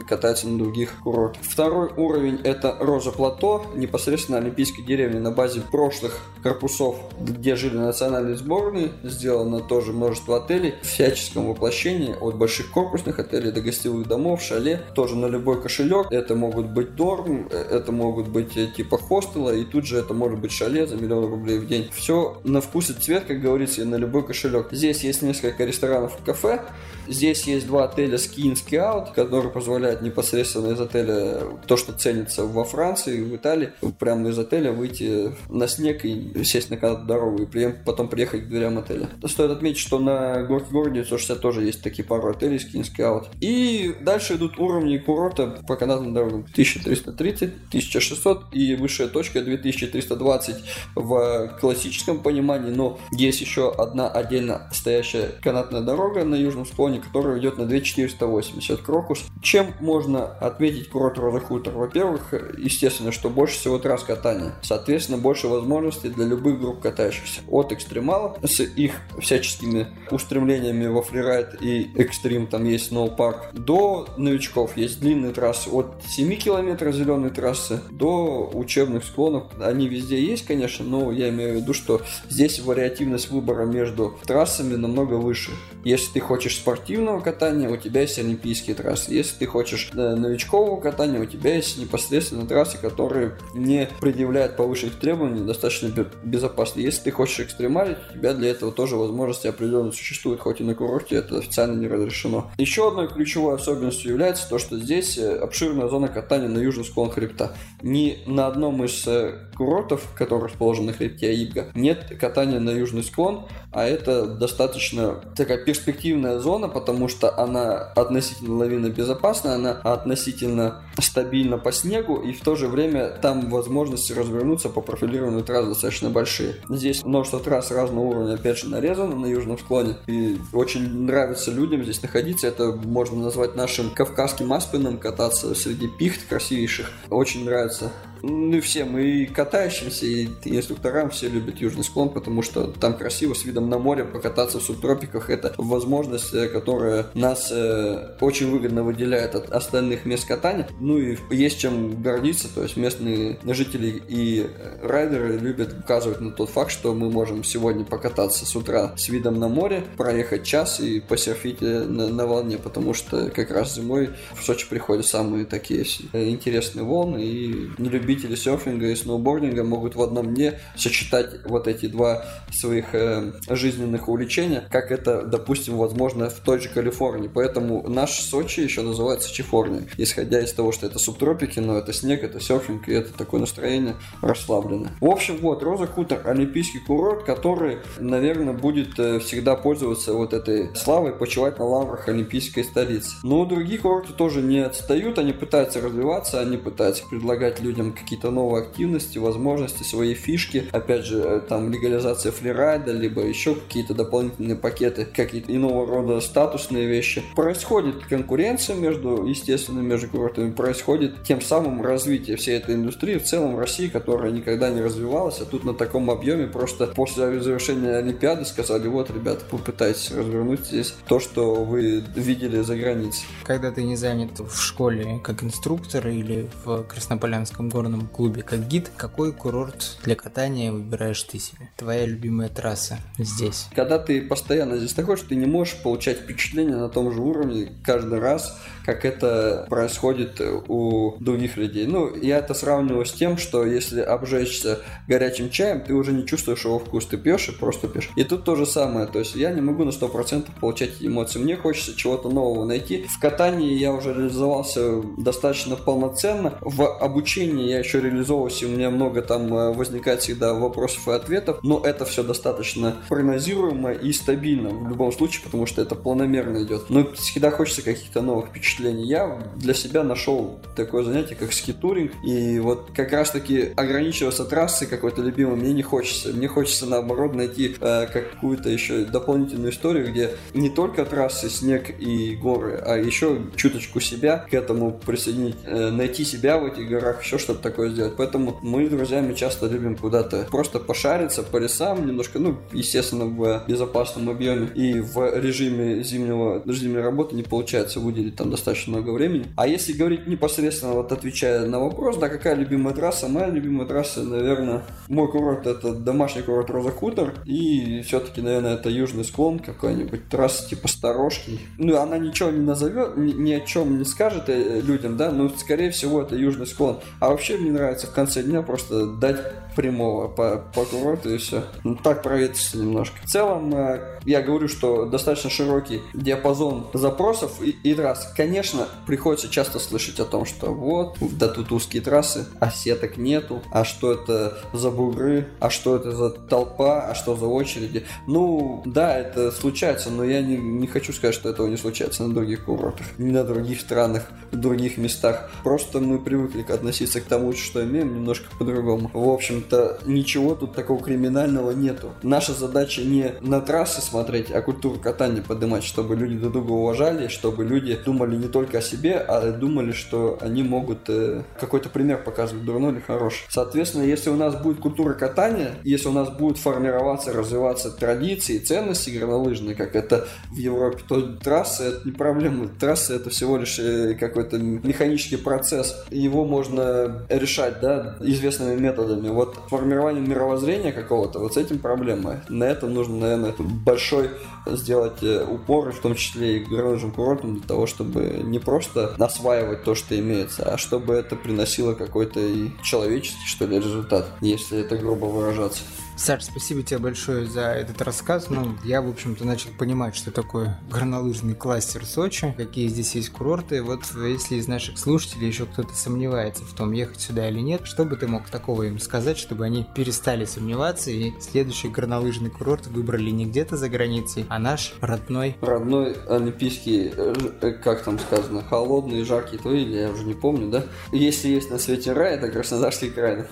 катаются 0.07 0.47
на 0.47 0.57
других 0.57 0.93
курортах. 1.03 1.41
Второй 1.43 1.89
уровень 1.95 2.39
это 2.43 2.75
Роза 2.79 3.11
Плато, 3.11 3.65
непосредственно 3.75 4.39
Олимпийской 4.39 4.83
деревни 4.83 5.19
на 5.19 5.31
базе 5.31 5.61
прошлых 5.61 6.19
корпусов, 6.43 6.95
где 7.19 7.55
жили 7.55 7.77
национальные 7.77 8.35
сборные. 8.35 8.91
Сделано 9.03 9.59
тоже 9.59 9.93
множество 9.93 10.37
отелей 10.37 10.75
в 10.81 10.87
всяческом 10.87 11.47
воплощении, 11.47 12.15
от 12.19 12.35
больших 12.35 12.71
корпусных 12.71 13.19
отелей 13.19 13.51
до 13.51 13.61
гостевых 13.61 14.07
домов, 14.07 14.41
шале, 14.41 14.81
тоже 14.95 15.15
на 15.15 15.27
любой 15.27 15.61
кошелек. 15.61 16.07
Это 16.11 16.35
могут 16.35 16.56
быть 16.65 16.95
дорм, 16.95 17.47
э, 17.51 17.55
это 17.55 17.91
могут 17.91 18.27
быть 18.27 18.57
э, 18.57 18.67
типа 18.67 18.97
хостела, 18.97 19.53
и 19.53 19.63
тут 19.63 19.85
же 19.85 19.99
это 19.99 20.13
может 20.15 20.39
быть 20.39 20.51
шале 20.51 20.87
за 20.87 20.95
миллион 20.95 21.29
рублей 21.29 21.59
в 21.59 21.67
день. 21.67 21.89
Все 21.93 22.41
на 22.43 22.59
вкус 22.59 22.89
и 22.89 22.93
цвет, 22.93 23.25
как 23.25 23.39
говорится, 23.39 23.81
и 23.81 23.85
на 23.85 23.95
любой 23.95 24.25
кошелек. 24.25 24.67
Здесь 24.71 25.03
есть 25.03 25.21
несколько 25.21 25.63
ресторанов 25.63 26.19
и 26.19 26.25
кафе, 26.25 26.61
Здесь 27.07 27.43
есть 27.43 27.67
два 27.67 27.85
отеля 27.85 28.15
Ski 28.15 28.51
and 28.51 28.55
Ski 28.55 28.77
Out, 28.77 29.13
которые 29.13 29.51
позволяют 29.51 30.01
непосредственно 30.01 30.73
из 30.73 30.79
отеля 30.79 31.39
то, 31.65 31.77
что 31.77 31.93
ценится 31.93 32.43
во 32.43 32.63
Франции, 32.65 33.21
в 33.21 33.35
Италии, 33.35 33.71
прямо 33.97 34.29
из 34.29 34.37
отеля 34.37 34.71
выйти 34.71 35.33
на 35.49 35.67
снег 35.67 36.03
и 36.03 36.43
сесть 36.43 36.69
на 36.69 36.77
канатную 36.77 37.07
дорогу 37.07 37.43
и 37.43 37.73
потом 37.85 38.09
приехать 38.09 38.45
к 38.45 38.47
дверям 38.47 38.77
отеля. 38.77 39.09
Стоит 39.25 39.51
отметить, 39.51 39.79
что 39.79 39.99
на 39.99 40.43
горке 40.43 40.71
городе 40.71 40.95
960 40.95 41.39
тоже 41.39 41.63
есть 41.63 41.81
такие 41.81 42.03
пару 42.03 42.29
отелей 42.29 42.57
Ski 42.57 42.81
and 42.81 42.83
Ski 42.83 43.03
Out. 43.03 43.27
И 43.39 43.95
дальше 44.01 44.35
идут 44.35 44.59
уровни 44.59 44.97
курорта 44.97 45.63
по 45.65 45.75
канатным 45.75 46.13
дорогам 46.13 46.45
1330, 46.51 47.43
1600 47.69 48.45
и 48.53 48.75
высшая 48.75 49.07
точка 49.07 49.41
2320 49.41 50.55
в 50.95 51.57
классическом 51.59 52.19
понимании, 52.19 52.71
но 52.71 52.99
есть 53.11 53.41
еще 53.41 53.71
одна 53.71 54.09
отдельно 54.09 54.69
стоящая 54.71 55.29
канатная 55.41 55.81
дорога 55.81 56.23
на 56.23 56.35
южном 56.35 56.65
склоне, 56.65 56.99
который 56.99 57.39
идет 57.39 57.57
на 57.57 57.65
2480 57.65 58.81
крокус. 58.81 59.23
Чем 59.41 59.73
можно 59.79 60.25
отметить 60.25 60.89
курорт 60.89 61.17
Роза 61.17 61.39
Хутор? 61.39 61.73
Во-первых, 61.73 62.33
естественно, 62.57 63.11
что 63.11 63.29
больше 63.29 63.55
всего 63.55 63.77
трасс 63.79 64.03
катания. 64.03 64.53
Соответственно, 64.61 65.17
больше 65.17 65.47
возможностей 65.47 66.09
для 66.09 66.25
любых 66.25 66.59
групп 66.59 66.81
катающихся. 66.81 67.41
От 67.47 67.71
экстремалов 67.71 68.37
с 68.43 68.61
их 68.61 68.93
всяческими 69.19 69.87
устремлениями 70.11 70.87
во 70.87 71.01
фрирайд 71.01 71.61
и 71.61 71.91
экстрим, 71.95 72.47
там 72.47 72.63
есть 72.65 72.87
сноупарк, 72.87 73.53
до 73.53 74.07
новичков. 74.17 74.77
Есть 74.77 74.99
длинные 74.99 75.33
трассы 75.33 75.69
от 75.69 76.03
7 76.07 76.26
километров 76.35 76.93
зеленой 76.93 77.29
трассы 77.29 77.79
до 77.89 78.49
учебных 78.53 79.03
склонов. 79.03 79.45
Они 79.59 79.87
везде 79.87 80.21
есть, 80.21 80.45
конечно, 80.45 80.85
но 80.85 81.11
я 81.11 81.29
имею 81.29 81.53
в 81.53 81.55
виду, 81.61 81.73
что 81.73 82.01
здесь 82.29 82.59
вариативность 82.59 83.31
выбора 83.31 83.65
между 83.65 84.17
трассами 84.25 84.75
намного 84.75 85.15
выше. 85.15 85.51
Если 85.83 86.13
ты 86.13 86.19
хочешь 86.19 86.55
спортивно 86.55 86.87
спортивного 86.87 87.21
катания, 87.21 87.69
у 87.69 87.77
тебя 87.77 88.01
есть 88.01 88.17
олимпийские 88.17 88.75
трассы. 88.75 89.13
Если 89.13 89.39
ты 89.39 89.45
хочешь 89.45 89.89
э, 89.93 90.15
новичкового 90.15 90.79
катания, 90.79 91.19
у 91.19 91.25
тебя 91.25 91.55
есть 91.55 91.77
непосредственно 91.77 92.47
трассы, 92.47 92.77
которые 92.77 93.33
не 93.53 93.89
предъявляют 93.99 94.55
повышенных 94.55 94.99
требований, 94.99 95.45
достаточно 95.45 95.89
безопасны. 96.23 96.79
Если 96.79 97.03
ты 97.03 97.11
хочешь 97.11 97.41
экстремалить, 97.41 97.97
у 98.09 98.13
тебя 98.13 98.33
для 98.33 98.49
этого 98.49 98.71
тоже 98.71 98.95
возможности 98.95 99.47
определенно 99.47 99.91
существуют, 99.91 100.39
хоть 100.39 100.61
и 100.61 100.63
на 100.63 100.75
курорте 100.75 101.17
это 101.17 101.37
официально 101.37 101.79
не 101.79 101.87
разрешено. 101.87 102.51
Еще 102.57 102.87
одной 102.87 103.09
ключевой 103.09 103.55
особенностью 103.55 104.11
является 104.11 104.49
то, 104.49 104.57
что 104.59 104.79
здесь 104.79 105.17
э, 105.17 105.37
обширная 105.37 105.87
зона 105.87 106.07
катания 106.07 106.47
на 106.47 106.59
южный 106.59 106.85
склон 106.85 107.11
хребта. 107.11 107.53
Ни 107.81 108.19
на 108.25 108.47
одном 108.47 108.83
из 108.83 109.05
э, 109.07 109.49
курортов, 109.55 110.13
который 110.15 110.45
расположен 110.45 110.85
на 110.85 110.93
хребте 110.93 111.27
Аибга, 111.27 111.67
нет 111.75 112.13
катания 112.19 112.59
на 112.59 112.69
южный 112.69 113.03
склон, 113.03 113.47
а 113.71 113.85
это 113.85 114.25
достаточно 114.25 115.15
такая 115.35 115.57
перспективная 115.67 116.39
зона, 116.39 116.69
потому 116.69 117.09
что 117.09 117.37
она 117.37 117.91
относительно 117.93 118.55
лавина 118.55 118.87
безопасная, 118.87 119.55
она 119.55 119.71
относительно 119.83 120.81
стабильна 120.97 121.57
по 121.57 121.73
снегу, 121.73 122.21
и 122.21 122.31
в 122.31 122.39
то 122.39 122.55
же 122.55 122.69
время 122.69 123.09
там 123.21 123.49
возможности 123.49 124.13
развернуться 124.13 124.69
по 124.69 124.79
профилированной 124.79 125.43
трассе 125.43 125.67
достаточно 125.67 126.09
большие. 126.09 126.55
Здесь 126.69 127.03
множество 127.03 127.41
трасс 127.41 127.69
разного 127.69 128.05
уровня, 128.05 128.35
опять 128.35 128.59
же, 128.59 128.69
нарезано 128.69 129.17
на 129.17 129.25
южном 129.25 129.59
склоне, 129.59 129.97
и 130.07 130.37
очень 130.53 130.87
нравится 131.01 131.51
людям 131.51 131.83
здесь 131.83 132.01
находиться. 132.01 132.47
Это 132.47 132.71
можно 132.71 133.21
назвать 133.21 133.57
нашим 133.57 133.89
кавказским 133.89 134.53
аспином, 134.53 134.97
кататься 134.97 135.53
среди 135.53 135.89
пихт 135.89 136.29
красивейших. 136.29 136.89
Очень 137.09 137.43
нравится 137.43 137.91
ну 138.21 138.57
и 138.57 138.59
всем, 138.61 138.97
и 138.97 139.25
катающимся, 139.25 140.05
и 140.05 140.27
инструкторам 140.45 141.09
все 141.09 141.29
любят 141.29 141.59
южный 141.59 141.83
склон, 141.83 142.09
потому 142.09 142.41
что 142.41 142.67
там 142.67 142.97
красиво, 142.97 143.33
с 143.33 143.45
видом 143.45 143.69
на 143.69 143.77
море, 143.77 144.03
покататься 144.03 144.59
в 144.59 144.63
субтропиках. 144.63 145.29
Это 145.29 145.53
возможность, 145.57 146.33
э, 146.33 146.47
которая 146.47 147.07
нас 147.13 147.51
э, 147.51 148.15
очень 148.21 148.49
выгодно 148.49 148.83
выделяет 148.83 149.35
от 149.35 149.51
остальных 149.51 150.05
мест 150.05 150.27
катания. 150.27 150.67
Ну 150.79 150.97
и 150.97 151.17
есть 151.31 151.59
чем 151.59 152.01
гордиться, 152.01 152.47
то 152.53 152.63
есть 152.63 152.77
местные 152.77 153.37
жители 153.43 154.01
и 154.07 154.47
райдеры 154.81 155.37
любят 155.37 155.75
указывать 155.79 156.21
на 156.21 156.31
тот 156.31 156.49
факт, 156.49 156.71
что 156.71 156.93
мы 156.93 157.09
можем 157.09 157.43
сегодня 157.43 157.85
покататься 157.85 158.45
с 158.45 158.55
утра 158.55 158.93
с 158.97 159.09
видом 159.09 159.39
на 159.39 159.47
море, 159.47 159.83
проехать 159.97 160.43
час 160.43 160.79
и 160.79 160.99
посерфить 160.99 161.61
э, 161.61 161.83
на, 161.83 162.07
на 162.07 162.25
волне, 162.25 162.57
потому 162.57 162.93
что 162.93 163.29
как 163.29 163.51
раз 163.51 163.75
зимой 163.75 164.09
в 164.35 164.43
Сочи 164.43 164.67
приходят 164.67 165.05
самые 165.05 165.45
такие 165.45 165.85
э, 166.13 166.29
интересные 166.29 166.83
волны, 166.83 167.23
и 167.23 167.69
не 167.77 167.89
любят 167.89 168.06
любители 168.07 168.35
серфинга 168.35 168.87
и 168.87 168.95
сноубординга 168.95 169.65
могут 169.65 169.95
в 169.95 170.01
одном 170.01 170.33
дне 170.33 170.59
сочетать 170.77 171.45
вот 171.45 171.67
эти 171.67 171.87
два 171.87 172.23
своих 172.53 172.95
э, 172.95 173.33
жизненных 173.49 174.07
увлечения, 174.07 174.63
как 174.71 174.91
это, 174.91 175.23
допустим, 175.23 175.77
возможно 175.77 176.29
в 176.29 176.39
той 176.39 176.61
же 176.61 176.69
Калифорнии. 176.69 177.27
Поэтому 177.27 177.87
наш 177.89 178.11
Сочи 178.11 178.61
еще 178.61 178.81
называется 178.81 179.33
Чифорния, 179.33 179.87
исходя 179.97 180.39
из 180.39 180.53
того, 180.53 180.71
что 180.71 180.85
это 180.87 180.99
субтропики, 180.99 181.59
но 181.59 181.77
это 181.77 181.91
снег, 181.91 182.23
это 182.23 182.39
серфинг, 182.39 182.87
и 182.87 182.93
это 182.93 183.11
такое 183.11 183.41
настроение 183.41 183.95
расслабленное. 184.21 184.91
В 185.01 185.09
общем, 185.09 185.37
вот, 185.41 185.61
Роза 185.61 185.85
Хутор, 185.85 186.21
олимпийский 186.25 186.79
курорт, 186.79 187.25
который, 187.25 187.79
наверное, 187.99 188.53
будет 188.53 188.97
э, 188.99 189.19
всегда 189.19 189.57
пользоваться 189.57 190.13
вот 190.13 190.33
этой 190.33 190.73
славой, 190.75 191.11
почивать 191.11 191.59
на 191.59 191.65
лаврах 191.65 192.07
олимпийской 192.07 192.63
столицы. 192.63 193.17
Но 193.23 193.43
другие 193.43 193.79
курорты 193.79 194.13
тоже 194.13 194.41
не 194.41 194.59
отстают, 194.59 195.19
они 195.19 195.33
пытаются 195.33 195.81
развиваться, 195.81 196.39
они 196.39 196.55
пытаются 196.55 197.03
предлагать 197.09 197.59
людям 197.59 197.96
какие-то 197.97 198.31
новые 198.31 198.63
активности, 198.63 199.17
возможности, 199.17 199.83
свои 199.83 200.13
фишки. 200.13 200.65
Опять 200.71 201.05
же, 201.05 201.19
э, 201.19 201.41
там 201.47 201.71
легализация 201.71 202.31
флирайда, 202.31 202.91
либо 202.91 203.21
еще 203.21 203.55
какие-то 203.55 203.93
дополнительные 203.93 204.55
пакеты, 204.55 205.05
какие-то 205.05 205.55
иного 205.55 205.85
рода 205.85 206.21
статусные 206.21 206.87
вещи. 206.87 207.23
Происходит 207.35 208.05
конкуренция 208.05 208.75
между, 208.75 209.25
естественно, 209.25 209.79
между 209.79 210.09
курортами, 210.09 210.51
происходит 210.51 211.23
тем 211.23 211.41
самым 211.41 211.81
развитие 211.81 212.37
всей 212.37 212.57
этой 212.57 212.75
индустрии 212.75 213.17
в 213.17 213.23
целом 213.23 213.55
в 213.55 213.59
России, 213.59 213.87
которая 213.87 214.31
никогда 214.31 214.69
не 214.69 214.81
развивалась, 214.81 215.39
а 215.41 215.45
тут 215.45 215.63
на 215.63 215.73
таком 215.73 216.09
объеме 216.09 216.47
просто 216.47 216.87
после 216.87 217.39
завершения 217.41 217.97
Олимпиады 217.97 218.45
сказали, 218.45 218.87
вот, 218.87 219.09
ребята, 219.09 219.45
попытайтесь 219.49 220.11
развернуть 220.11 220.65
здесь 220.65 220.93
то, 221.07 221.19
что 221.19 221.55
вы 221.63 222.03
видели 222.15 222.61
за 222.61 222.75
границей. 222.75 223.25
Когда 223.43 223.71
ты 223.71 223.83
не 223.83 223.95
занят 223.95 224.39
в 224.39 224.61
школе 224.61 225.19
как 225.23 225.43
инструктор 225.43 226.07
или 226.07 226.49
в 226.63 226.83
Краснополянском 226.83 227.69
горном 227.87 228.07
клубе 228.07 228.41
как 228.41 228.67
гид, 228.67 228.91
какой 228.97 229.31
курорт 229.31 229.97
для 230.03 230.15
катания 230.15 230.71
выбираешь 230.71 231.23
ты 231.23 231.39
себе? 231.39 231.69
Твоя 231.77 232.05
любимая 232.05 232.49
трасса 232.49 232.99
здесь? 233.17 233.67
Когда 233.75 233.97
ты 233.97 234.21
постоянно 234.21 234.77
здесь 234.77 234.95
находишься, 234.97 235.29
ты 235.29 235.35
не 235.35 235.45
можешь 235.45 235.81
получать 235.81 236.19
впечатление 236.19 236.75
на 236.75 236.89
том 236.89 237.11
же 237.13 237.21
уровне 237.21 237.71
каждый 237.85 238.19
раз, 238.19 238.57
как 238.85 239.05
это 239.05 239.65
происходит 239.69 240.41
у 240.67 241.15
других 241.19 241.57
людей. 241.57 241.87
Ну, 241.87 242.13
я 242.15 242.39
это 242.39 242.53
сравниваю 242.53 243.05
с 243.05 243.13
тем, 243.13 243.37
что 243.37 243.65
если 243.65 244.01
обжечься 244.01 244.79
горячим 245.07 245.49
чаем, 245.49 245.81
ты 245.81 245.93
уже 245.93 246.11
не 246.11 246.25
чувствуешь 246.25 246.65
его 246.65 246.79
вкус, 246.79 247.05
ты 247.05 247.17
пьешь 247.17 247.49
и 247.49 247.51
просто 247.53 247.87
пьешь. 247.87 248.09
И 248.15 248.23
тут 248.23 248.43
то 248.43 248.55
же 248.55 248.65
самое, 248.65 249.07
то 249.07 249.19
есть 249.19 249.35
я 249.35 249.51
не 249.51 249.61
могу 249.61 249.85
на 249.85 249.89
100% 249.89 250.47
получать 250.59 251.01
эмоции, 251.01 251.39
мне 251.39 251.55
хочется 251.55 251.95
чего-то 251.95 252.29
нового 252.29 252.65
найти. 252.65 253.05
В 253.09 253.19
катании 253.19 253.77
я 253.77 253.93
уже 253.93 254.13
реализовался 254.13 255.01
достаточно 255.17 255.75
полноценно, 255.75 256.57
в 256.61 256.97
обучении 256.97 257.69
я 257.69 257.76
еще 257.79 258.01
реализовывался, 258.01 258.65
у 258.65 258.69
меня 258.69 258.89
много 258.89 259.21
там 259.21 259.53
э, 259.53 259.73
возникает 259.73 260.21
всегда 260.21 260.53
вопросов 260.53 261.07
и 261.07 261.11
ответов, 261.11 261.59
но 261.63 261.81
это 261.83 262.05
все 262.05 262.23
достаточно 262.23 262.95
прогнозируемо 263.07 263.91
и 263.91 264.11
стабильно 264.13 264.69
в 264.69 264.89
любом 264.89 265.11
случае, 265.11 265.43
потому 265.43 265.65
что 265.65 265.81
это 265.81 265.95
планомерно 265.95 266.63
идет. 266.63 266.89
Но 266.89 267.05
всегда 267.13 267.51
хочется 267.51 267.81
каких-то 267.81 268.21
новых 268.21 268.47
впечатлений. 268.47 269.07
Я 269.07 269.37
для 269.55 269.73
себя 269.73 270.03
нашел 270.03 270.59
такое 270.75 271.03
занятие, 271.03 271.35
как 271.35 271.53
скитуринг, 271.53 272.11
и 272.23 272.59
вот 272.59 272.91
как 272.95 273.11
раз-таки 273.11 273.73
ограничиваться 273.75 274.45
трассой 274.45 274.87
какой-то 274.87 275.21
любимой 275.21 275.55
мне 275.55 275.73
не 275.73 275.83
хочется. 275.83 276.29
Мне 276.29 276.47
хочется, 276.47 276.85
наоборот, 276.85 277.35
найти 277.35 277.75
э, 277.79 278.07
какую-то 278.07 278.69
еще 278.69 279.05
дополнительную 279.05 279.71
историю, 279.71 280.11
где 280.11 280.31
не 280.53 280.69
только 280.69 281.05
трассы, 281.05 281.49
снег 281.49 281.99
и 281.99 282.35
горы, 282.35 282.81
а 282.85 282.97
еще 282.97 283.41
чуточку 283.55 283.99
себя 283.99 284.45
к 284.49 284.53
этому 284.53 284.91
присоединить, 284.91 285.55
э, 285.65 285.89
найти 285.89 286.23
себя 286.25 286.57
в 286.57 286.65
этих 286.65 286.87
горах, 286.87 287.23
еще 287.23 287.37
что-то 287.37 287.61
такое 287.69 287.89
сделать. 287.89 288.13
Поэтому 288.17 288.57
мы 288.61 288.87
с 288.87 288.89
друзьями 288.89 289.33
часто 289.33 289.67
любим 289.67 289.95
куда-то 289.95 290.47
просто 290.49 290.79
пошариться 290.79 291.43
по 291.43 291.57
лесам, 291.57 292.07
немножко, 292.07 292.39
ну, 292.39 292.57
естественно, 292.71 293.25
в 293.25 293.63
безопасном 293.67 294.29
объеме 294.29 294.67
и 294.75 294.99
в 294.99 295.39
режиме 295.39 296.03
зимнего, 296.03 296.61
зимней 296.65 297.01
работы 297.01 297.35
не 297.35 297.43
получается 297.43 297.99
выделить 297.99 298.35
там 298.35 298.49
достаточно 298.49 298.93
много 298.93 299.11
времени. 299.11 299.45
А 299.55 299.67
если 299.67 299.93
говорить 299.93 300.27
непосредственно, 300.27 300.93
вот 300.93 301.11
отвечая 301.11 301.65
на 301.65 301.79
вопрос, 301.79 302.17
да, 302.17 302.29
какая 302.29 302.55
любимая 302.55 302.93
трасса? 302.93 303.27
Моя 303.27 303.49
любимая 303.49 303.87
трасса, 303.87 304.23
наверное, 304.23 304.83
мой 305.07 305.29
курорт 305.31 305.67
это 305.67 305.93
домашний 305.93 306.41
курорт 306.41 306.69
Роза 306.69 306.91
Хутор. 306.91 307.33
И 307.45 308.01
все-таки, 308.01 308.41
наверное, 308.41 308.75
это 308.75 308.89
южный 308.89 309.25
склон 309.25 309.59
какой-нибудь, 309.59 310.29
трасса 310.29 310.67
типа 310.69 310.87
Сторожки. 310.87 311.59
Ну, 311.77 311.97
она 311.97 312.17
ничего 312.17 312.49
не 312.49 312.61
назовет, 312.61 313.17
ни, 313.17 313.33
ни 313.33 313.53
о 313.53 313.59
чем 313.61 313.97
не 313.97 314.05
скажет 314.05 314.43
э, 314.47 314.81
людям, 314.81 315.17
да, 315.17 315.31
но, 315.31 315.49
скорее 315.49 315.91
всего, 315.91 316.21
это 316.21 316.35
южный 316.35 316.67
склон. 316.67 316.99
А 317.19 317.29
вообще 317.29 317.56
мне 317.59 317.71
нравится 317.71 318.07
в 318.07 318.11
конце 318.13 318.43
дня 318.43 318.61
просто 318.61 319.07
дать 319.07 319.41
прямого 319.77 320.27
по, 320.27 320.57
по 320.73 320.85
курорту 320.85 321.35
и 321.35 321.37
все. 321.37 321.63
Ну, 321.83 321.95
так 321.95 322.23
проветриться 322.23 322.79
немножко. 322.79 323.15
В 323.23 323.29
целом, 323.29 323.73
э, 323.75 324.19
я 324.25 324.41
говорю, 324.41 324.67
что 324.67 325.05
достаточно 325.05 325.51
широкий 325.51 326.01
диапазон 326.15 326.87
запросов 326.93 327.61
и, 327.61 327.75
и 327.83 327.93
раз. 327.93 328.33
Конечно, 328.35 328.87
приходится 329.05 329.49
часто 329.49 329.77
слышать 329.77 330.19
о 330.19 330.25
том, 330.25 330.45
что 330.45 330.73
вот, 330.73 331.17
да 331.21 331.47
тут 331.47 331.71
узкие 331.71 332.01
трассы, 332.01 332.47
а 332.59 332.71
сеток 332.71 333.17
нету, 333.17 333.61
а 333.71 333.85
что 333.85 334.11
это 334.11 334.57
за 334.73 334.89
бугры, 334.89 335.47
а 335.59 335.69
что 335.69 335.95
это 335.95 336.11
за 336.11 336.31
толпа, 336.31 337.01
а 337.01 337.13
что 337.13 337.35
за 337.35 337.45
очереди. 337.45 338.03
Ну, 338.25 338.81
да, 338.83 339.15
это 339.15 339.51
случается, 339.51 340.09
но 340.09 340.23
я 340.23 340.41
не, 340.41 340.57
не 340.57 340.87
хочу 340.87 341.13
сказать, 341.13 341.35
что 341.35 341.49
этого 341.49 341.67
не 341.67 341.77
случается 341.77 342.23
на 342.23 342.33
других 342.33 342.65
курортах, 342.65 343.05
не 343.19 343.31
на 343.31 343.43
других 343.43 343.79
странах, 343.79 344.23
в 344.51 344.55
других 344.57 344.97
местах. 344.97 345.51
Просто 345.63 345.99
мы 345.99 346.17
привыкли 346.17 346.63
относиться 346.63 347.21
к 347.21 347.25
тому, 347.25 347.53
что 347.53 347.83
имеем, 347.83 348.15
немножко 348.15 348.47
по-другому. 348.57 349.11
В 349.13 349.29
общем, 349.29 349.66
общем-то, 349.67 349.99
ничего 350.05 350.55
тут 350.55 350.73
такого 350.73 351.01
криминального 351.03 351.71
нету. 351.71 352.13
Наша 352.23 352.53
задача 352.53 353.01
не 353.01 353.33
на 353.41 353.61
трассы 353.61 354.01
смотреть, 354.01 354.51
а 354.51 354.61
культуру 354.61 354.99
катания 354.99 355.41
поднимать, 355.41 355.83
чтобы 355.83 356.15
люди 356.15 356.37
друг 356.37 356.53
друга 356.53 356.71
уважали, 356.71 357.27
чтобы 357.27 357.65
люди 357.65 357.97
думали 358.03 358.35
не 358.35 358.47
только 358.47 358.79
о 358.79 358.81
себе, 358.81 359.17
а 359.17 359.51
думали, 359.51 359.91
что 359.91 360.37
они 360.41 360.63
могут 360.63 361.09
э, 361.09 361.43
какой-то 361.59 361.89
пример 361.89 362.23
показывать, 362.23 362.65
дурной 362.65 362.93
или 362.93 362.99
хороший. 362.99 363.45
Соответственно, 363.49 364.03
если 364.03 364.29
у 364.29 364.35
нас 364.35 364.55
будет 364.55 364.79
культура 364.79 365.13
катания, 365.13 365.75
если 365.83 366.09
у 366.09 366.13
нас 366.13 366.29
будут 366.29 366.57
формироваться, 366.57 367.33
развиваться 367.33 367.91
традиции, 367.91 368.59
ценности 368.59 369.09
горнолыжные, 369.11 369.75
как 369.75 369.95
это 369.95 370.27
в 370.51 370.57
Европе, 370.57 371.03
то 371.07 371.21
трассы 371.21 371.83
это 371.83 372.01
не 372.05 372.11
проблема. 372.11 372.67
Трассы 372.79 373.13
это 373.13 373.29
всего 373.29 373.57
лишь 373.57 373.79
э, 373.79 374.15
какой-то 374.19 374.57
механический 374.57 375.37
процесс. 375.37 375.95
Его 376.09 376.45
можно 376.45 377.25
решать, 377.29 377.79
да, 377.79 378.17
известными 378.21 378.79
методами. 378.79 379.29
Вот 379.29 379.56
формированием 379.69 380.29
мировоззрения 380.29 380.91
какого-то, 380.91 381.39
вот 381.39 381.53
с 381.53 381.57
этим 381.57 381.79
проблема. 381.79 382.41
На 382.49 382.65
этом 382.65 382.93
нужно, 382.93 383.17
наверное, 383.17 383.53
большой 383.59 384.29
сделать 384.65 385.23
э, 385.23 385.45
упор, 385.49 385.91
в 385.91 385.99
том 385.99 386.15
числе 386.15 386.57
и 386.57 386.65
горнолыжным 386.65 387.11
курортам, 387.11 387.55
для 387.55 387.67
того, 387.67 387.87
чтобы 387.87 388.41
не 388.43 388.59
просто 388.59 389.15
осваивать 389.17 389.83
то, 389.83 389.95
что 389.95 390.17
имеется, 390.17 390.73
а 390.73 390.77
чтобы 390.77 391.13
это 391.15 391.35
приносило 391.35 391.93
какой-то 391.93 392.39
и 392.39 392.69
человеческий, 392.83 393.45
что 393.45 393.65
ли, 393.65 393.77
результат, 393.77 394.27
если 394.41 394.79
это 394.79 394.97
грубо 394.97 395.25
выражаться. 395.25 395.83
Саш, 396.17 396.45
спасибо 396.45 396.81
тебе 396.81 396.97
большое 396.97 397.45
за 397.45 397.61
этот 397.61 398.01
рассказ. 398.01 398.49
Ну, 398.49 398.75
я, 398.83 399.03
в 399.03 399.09
общем-то, 399.09 399.45
начал 399.45 399.69
понимать, 399.77 400.15
что 400.15 400.31
такое 400.31 400.79
горнолыжный 400.89 401.53
кластер 401.53 402.05
Сочи, 402.05 402.55
какие 402.57 402.87
здесь 402.87 403.13
есть 403.13 403.29
курорты. 403.29 403.83
Вот 403.83 404.01
если 404.15 404.55
из 404.55 404.67
наших 404.67 404.97
слушателей 404.97 405.47
еще 405.47 405.67
кто-то 405.67 405.93
сомневается 405.93 406.63
в 406.63 406.73
том, 406.73 406.91
ехать 406.91 407.21
сюда 407.21 407.47
или 407.47 407.59
нет, 407.59 407.81
что 407.83 408.03
бы 408.03 408.15
ты 408.15 408.27
мог 408.27 408.49
такого 408.49 408.83
им 408.83 408.99
сказать, 408.99 409.37
чтобы 409.37 409.65
они 409.65 409.85
перестали 409.95 410.45
сомневаться 410.45 411.11
и 411.11 411.33
следующий 411.39 411.87
горнолыжный 411.87 412.49
курорт 412.49 412.87
выбрали 412.87 413.29
не 413.29 413.45
где-то 413.45 413.77
за 413.77 413.87
границей, 413.87 414.47
а 414.49 414.57
наш 414.57 414.95
родной. 415.01 415.55
Родной 415.61 416.13
олимпийский, 416.27 417.13
э, 417.15 417.71
как 417.83 418.03
там 418.03 418.17
сказано, 418.17 418.63
холодный, 418.63 419.23
жаркий 419.23 419.57
твой, 419.57 419.83
или 419.83 419.97
я 419.97 420.09
уже 420.09 420.23
не 420.23 420.33
помню, 420.33 420.71
да? 420.71 420.83
Если 421.11 421.49
есть 421.49 421.69
на 421.69 421.77
свете 421.77 422.13
рай, 422.13 422.33
это 422.33 422.49
Краснодарский 422.49 423.11
край. 423.11 423.45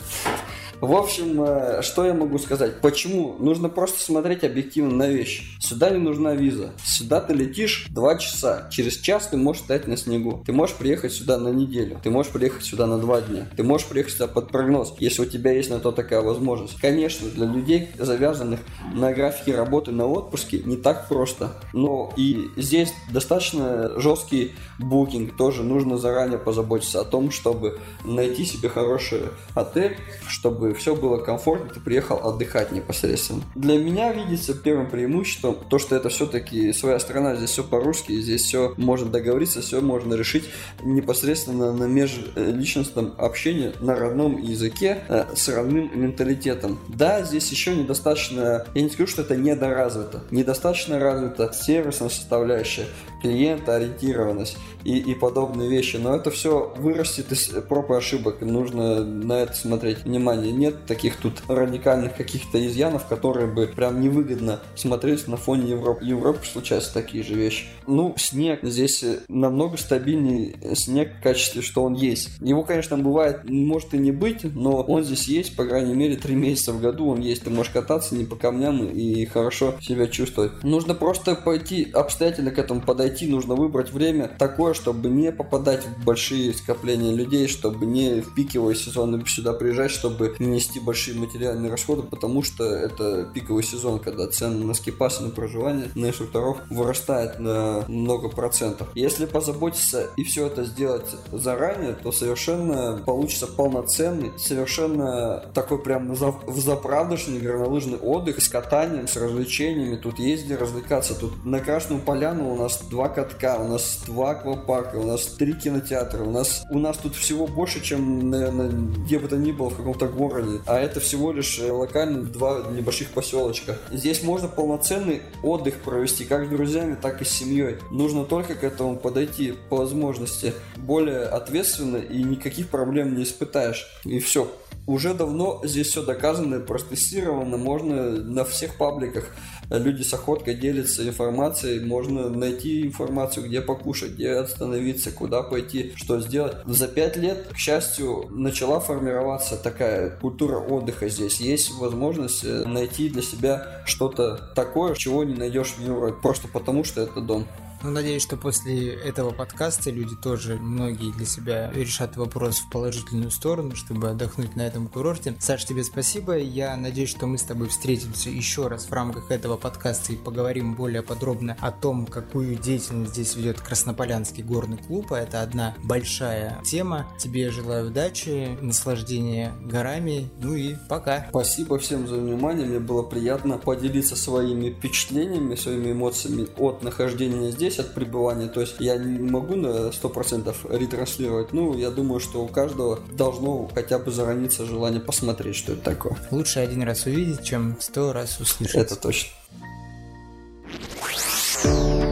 В 0.81 0.93
общем, 0.93 1.41
э, 1.41 1.81
что 1.81 2.05
я 2.05 2.13
могу 2.13 2.37
сказать? 2.37 2.81
Почему? 2.81 3.35
Нужно 3.39 3.69
просто 3.69 4.03
смотреть 4.03 4.43
объективно 4.43 4.95
на 4.95 5.07
вещи. 5.07 5.43
Сюда 5.59 5.89
не 5.89 5.99
нужна 5.99 6.35
виза. 6.35 6.73
Сюда 6.83 7.21
ты 7.21 7.33
летишь 7.33 7.87
два 7.89 8.17
часа. 8.17 8.67
Через 8.71 8.97
час 8.97 9.27
ты 9.27 9.37
можешь 9.37 9.63
стоять 9.63 9.87
на 9.87 9.97
снегу. 9.97 10.43
Ты 10.45 10.51
можешь 10.51 10.75
приехать 10.75 11.13
сюда 11.13 11.37
на 11.37 11.49
неделю. 11.49 11.99
Ты 12.03 12.09
можешь 12.09 12.31
приехать 12.31 12.63
сюда 12.63 12.87
на 12.87 12.97
два 12.97 13.21
дня. 13.21 13.47
Ты 13.55 13.63
можешь 13.63 13.87
приехать 13.87 14.13
сюда 14.13 14.27
под 14.27 14.51
прогноз, 14.51 14.93
если 14.99 15.21
у 15.21 15.25
тебя 15.25 15.51
есть 15.51 15.69
на 15.69 15.79
то 15.79 15.91
такая 15.91 16.21
возможность. 16.21 16.79
Конечно, 16.79 17.29
для 17.29 17.45
людей, 17.45 17.89
завязанных 17.97 18.59
на 18.93 19.13
графике 19.13 19.55
работы 19.55 19.91
на 19.91 20.05
отпуске, 20.07 20.61
не 20.65 20.75
так 20.75 21.07
просто. 21.07 21.51
Но 21.73 22.11
и 22.17 22.49
здесь 22.57 22.93
достаточно 23.11 23.97
жесткий 23.99 24.53
букинг. 24.79 25.37
Тоже 25.37 25.63
нужно 25.63 25.97
заранее 25.97 26.37
позаботиться 26.37 27.01
о 27.01 27.05
том, 27.05 27.31
чтобы 27.31 27.79
найти 28.03 28.45
себе 28.45 28.69
хороший 28.69 29.21
отель, 29.53 29.97
чтобы 30.27 30.64
чтобы 30.65 30.73
все 30.73 30.95
было 30.95 31.17
комфортно, 31.17 31.69
ты 31.73 31.79
приехал 31.79 32.17
отдыхать 32.27 32.71
непосредственно. 32.71 33.43
Для 33.55 33.77
меня 33.77 34.11
видится 34.13 34.53
первым 34.53 34.89
преимуществом 34.89 35.57
то, 35.69 35.77
что 35.77 35.95
это 35.95 36.09
все-таки 36.09 36.73
своя 36.73 36.99
страна, 36.99 37.35
здесь 37.35 37.51
все 37.51 37.63
по-русски, 37.63 38.19
здесь 38.19 38.43
все 38.43 38.73
можно 38.77 39.09
договориться, 39.09 39.61
все 39.61 39.81
можно 39.81 40.13
решить 40.15 40.45
непосредственно 40.83 41.71
на 41.73 41.85
межличностном 41.85 43.13
общении 43.17 43.73
на 43.79 43.95
родном 43.95 44.37
языке 44.37 45.03
э, 45.07 45.25
с 45.35 45.49
родным 45.49 45.91
менталитетом. 45.93 46.79
Да, 46.87 47.23
здесь 47.23 47.51
еще 47.51 47.75
недостаточно, 47.75 48.65
я 48.73 48.81
не 48.81 48.89
скажу, 48.89 49.07
что 49.07 49.21
это 49.21 49.35
недоразвито, 49.35 50.23
недостаточно 50.31 50.99
развита 50.99 51.51
сервисная 51.53 52.09
составляющая, 52.09 52.85
клиентоориентированность 53.21 54.57
и, 54.83 54.99
и 54.99 55.15
подобные 55.15 55.69
вещи. 55.69 55.97
Но 55.97 56.15
это 56.15 56.31
все 56.31 56.73
вырастет 56.77 57.31
из 57.31 57.47
проб 57.67 57.91
и 57.91 57.95
ошибок. 57.95 58.41
Нужно 58.41 59.03
на 59.03 59.39
это 59.39 59.53
смотреть 59.53 60.05
внимание. 60.05 60.51
Нет 60.51 60.85
таких 60.85 61.17
тут 61.17 61.41
радикальных 61.47 62.15
каких-то 62.15 62.65
изъянов, 62.65 63.07
которые 63.07 63.47
бы 63.47 63.67
прям 63.67 64.01
невыгодно 64.01 64.59
смотреть 64.75 65.27
на 65.27 65.37
фоне 65.37 65.71
Европы. 65.71 66.05
Европе 66.05 66.45
случаются 66.45 66.93
такие 66.93 67.23
же 67.23 67.33
вещи. 67.33 67.65
Ну, 67.87 68.13
снег. 68.17 68.59
Здесь 68.63 69.03
намного 69.27 69.77
стабильнее 69.77 70.55
снег 70.75 71.13
в 71.19 71.23
качестве, 71.23 71.61
что 71.61 71.83
он 71.83 71.93
есть. 71.93 72.29
Его, 72.41 72.63
конечно, 72.63 72.97
бывает, 72.97 73.49
может 73.49 73.93
и 73.93 73.97
не 73.97 74.11
быть, 74.11 74.43
но 74.43 74.81
он 74.81 75.03
здесь 75.03 75.27
есть, 75.27 75.55
по 75.55 75.65
крайней 75.65 75.95
мере, 75.95 76.15
три 76.15 76.35
месяца 76.35 76.73
в 76.73 76.81
году 76.81 77.07
он 77.09 77.21
есть. 77.21 77.43
Ты 77.43 77.49
можешь 77.49 77.71
кататься 77.71 78.15
не 78.15 78.25
по 78.25 78.35
камням 78.35 78.85
и 78.87 79.25
хорошо 79.25 79.75
себя 79.81 80.07
чувствовать. 80.07 80.63
Нужно 80.63 80.93
просто 80.93 81.35
пойти 81.35 81.89
обстоятельно 81.93 82.51
к 82.51 82.59
этому 82.59 82.81
подойти, 82.81 83.14
нужно 83.23 83.55
выбрать 83.55 83.91
время 83.91 84.27
такое, 84.37 84.73
чтобы 84.73 85.09
не 85.09 85.31
попадать 85.31 85.85
в 85.85 86.03
большие 86.03 86.53
скопления 86.53 87.13
людей, 87.13 87.47
чтобы 87.47 87.85
не 87.85 88.21
в 88.21 88.35
пиковый 88.35 88.75
сезон 88.75 89.25
сюда 89.25 89.53
приезжать, 89.53 89.91
чтобы 89.91 90.35
не 90.39 90.47
нести 90.47 90.79
большие 90.79 91.17
материальные 91.17 91.71
расходы, 91.71 92.03
потому 92.03 92.43
что 92.43 92.63
это 92.63 93.29
пиковый 93.33 93.63
сезон, 93.63 93.99
когда 93.99 94.27
цены 94.27 94.65
на 94.65 94.73
скипасы, 94.73 95.23
на 95.23 95.29
проживание, 95.29 95.89
на 95.95 96.07
инструкторов 96.07 96.57
вырастает 96.69 97.39
на 97.39 97.85
много 97.87 98.29
процентов. 98.29 98.89
Если 98.95 99.25
позаботиться 99.25 100.09
и 100.17 100.23
все 100.23 100.47
это 100.47 100.63
сделать 100.63 101.07
заранее, 101.31 101.93
то 101.93 102.11
совершенно 102.11 103.01
получится 103.05 103.47
полноценный, 103.47 104.31
совершенно 104.37 105.45
такой 105.53 105.79
прям 105.79 106.13
в 106.13 106.59
заправдошный 106.59 107.39
горнолыжный 107.39 107.97
отдых 107.97 108.41
с 108.41 108.49
катанием, 108.49 109.07
с 109.07 109.15
развлечениями. 109.15 109.95
Тут 109.95 110.19
есть 110.19 110.45
где 110.45 110.55
развлекаться. 110.55 111.15
Тут 111.15 111.45
на 111.45 111.59
Красную 111.59 112.01
Поляну 112.01 112.51
у 112.51 112.55
нас 112.55 112.81
два 112.95 113.09
катка, 113.09 113.57
у 113.59 113.67
нас 113.67 113.99
два 114.05 114.31
аквапарка, 114.31 114.95
у 114.95 115.05
нас 115.05 115.25
три 115.25 115.51
кинотеатра, 115.51 116.23
у 116.23 116.31
нас, 116.31 116.63
у 116.69 116.79
нас 116.79 116.95
тут 116.95 117.13
всего 117.13 117.45
больше, 117.45 117.81
чем, 117.83 118.29
наверное, 118.29 118.69
где 118.69 119.19
бы 119.19 119.27
то 119.27 119.35
ни 119.35 119.51
было 119.51 119.69
в 119.69 119.75
каком-то 119.75 120.07
городе. 120.07 120.61
А 120.65 120.79
это 120.79 121.01
всего 121.01 121.33
лишь 121.33 121.59
э, 121.59 121.69
локально 121.69 122.23
два 122.23 122.61
небольших 122.71 123.09
поселочка. 123.09 123.77
Здесь 123.91 124.23
можно 124.23 124.47
полноценный 124.47 125.23
отдых 125.43 125.81
провести 125.81 126.23
как 126.23 126.45
с 126.45 126.49
друзьями, 126.49 126.95
так 126.99 127.21
и 127.21 127.25
с 127.25 127.29
семьей. 127.31 127.79
Нужно 127.91 128.23
только 128.23 128.55
к 128.55 128.63
этому 128.63 128.95
подойти 128.95 129.55
по 129.69 129.75
возможности 129.75 130.53
более 130.77 131.23
ответственно 131.23 131.97
и 131.97 132.23
никаких 132.23 132.69
проблем 132.69 133.17
не 133.17 133.23
испытаешь. 133.23 133.87
И 134.05 134.19
все. 134.19 134.49
Уже 134.87 135.15
давно 135.15 135.61
здесь 135.63 135.87
все 135.87 136.03
доказано, 136.03 136.59
протестировано, 136.59 137.57
можно 137.57 138.11
на 138.11 138.45
всех 138.45 138.77
пабликах 138.77 139.25
люди 139.69 140.03
с 140.03 140.13
охоткой 140.13 140.55
делятся 140.55 141.07
информацией, 141.07 141.79
можно 141.79 142.29
найти 142.29 142.83
информацию, 142.83 143.47
где 143.47 143.61
покушать, 143.61 144.11
где 144.11 144.31
остановиться, 144.33 145.11
куда 145.11 145.41
пойти, 145.43 145.93
что 145.95 146.19
сделать. 146.21 146.57
За 146.65 146.87
пять 146.87 147.17
лет, 147.17 147.47
к 147.51 147.57
счастью, 147.57 148.27
начала 148.29 148.79
формироваться 148.79 149.57
такая 149.57 150.09
культура 150.09 150.57
отдыха 150.57 151.09
здесь. 151.09 151.39
Есть 151.39 151.71
возможность 151.71 152.43
э, 152.43 152.65
найти 152.65 153.09
для 153.09 153.21
себя 153.21 153.81
что-то 153.85 154.51
такое, 154.55 154.95
чего 154.95 155.23
не 155.23 155.35
найдешь 155.35 155.73
в 155.77 155.81
Европе, 155.85 156.17
просто 156.21 156.47
потому 156.47 156.83
что 156.83 157.01
это 157.01 157.21
дом. 157.21 157.45
Ну, 157.85 157.91
надеюсь, 157.91 158.23
что 158.23 158.35
после 158.35 158.95
этого 158.95 159.29
подкаста 159.29 159.91
люди 159.91 160.15
тоже, 160.15 160.55
многие 160.55 161.11
для 161.11 161.25
себя 161.27 161.69
решат 161.71 162.17
вопрос 162.17 162.57
в 162.57 162.71
положительную 162.71 163.29
сторону, 163.29 163.75
чтобы 163.75 164.09
отдохнуть 164.09 164.55
на 164.55 164.63
этом 164.63 164.87
курорте. 164.87 165.35
Саш, 165.39 165.65
тебе 165.65 165.83
спасибо. 165.83 166.35
Я 166.35 166.75
надеюсь, 166.77 167.11
что 167.11 167.27
мы 167.27 167.37
с 167.37 167.43
тобой 167.43 167.67
встретимся 167.67 168.31
еще 168.31 168.69
раз 168.69 168.85
в 168.85 168.91
рамках 168.91 169.29
этого 169.29 169.55
подкаста 169.55 170.13
и 170.13 170.15
поговорим 170.15 170.73
более 170.73 171.03
подробно 171.03 171.57
о 171.59 171.71
том, 171.71 172.07
какую 172.07 172.55
деятельность 172.55 173.11
здесь 173.11 173.35
ведет 173.35 173.61
Краснополянский 173.61 174.41
горный 174.41 174.79
клуб. 174.79 175.13
А 175.13 175.19
это 175.19 175.43
одна 175.43 175.75
большая 175.83 176.59
тема. 176.65 177.05
Тебе 177.19 177.51
желаю 177.51 177.89
удачи, 177.89 178.57
наслаждения 178.61 179.53
горами. 179.61 180.31
Ну 180.41 180.55
и 180.55 180.73
пока. 180.89 181.27
Спасибо 181.29 181.77
всем 181.77 182.07
за 182.07 182.15
внимание. 182.15 182.65
Мне 182.65 182.79
было 182.79 183.03
приятно 183.03 183.59
поделиться 183.59 184.15
своими 184.15 184.71
впечатлениями, 184.71 185.53
своими 185.53 185.91
эмоциями 185.91 186.47
от 186.57 186.81
нахождения 186.81 187.51
здесь 187.51 187.74
здесь 187.75 187.85
от 187.85 187.93
пребывания, 187.93 188.47
то 188.47 188.61
есть 188.61 188.75
я 188.79 188.97
не 188.97 189.29
могу 189.29 189.55
на 189.55 189.89
100% 189.89 190.77
ретранслировать, 190.77 191.53
ну, 191.53 191.77
я 191.77 191.91
думаю, 191.91 192.19
что 192.19 192.43
у 192.43 192.47
каждого 192.47 192.99
должно 193.13 193.69
хотя 193.73 193.99
бы 193.99 194.11
зараниться 194.11 194.65
желание 194.65 195.01
посмотреть, 195.01 195.55
что 195.55 195.73
это 195.73 195.81
такое. 195.81 196.17
Лучше 196.31 196.59
один 196.59 196.83
раз 196.83 197.05
увидеть, 197.05 197.43
чем 197.43 197.77
сто 197.79 198.13
раз 198.13 198.39
услышать. 198.39 198.75
Это 198.75 198.95
точно. 198.95 199.29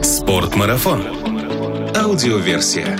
Спортмарафон. 0.02 1.02
Аудиоверсия. 1.96 2.98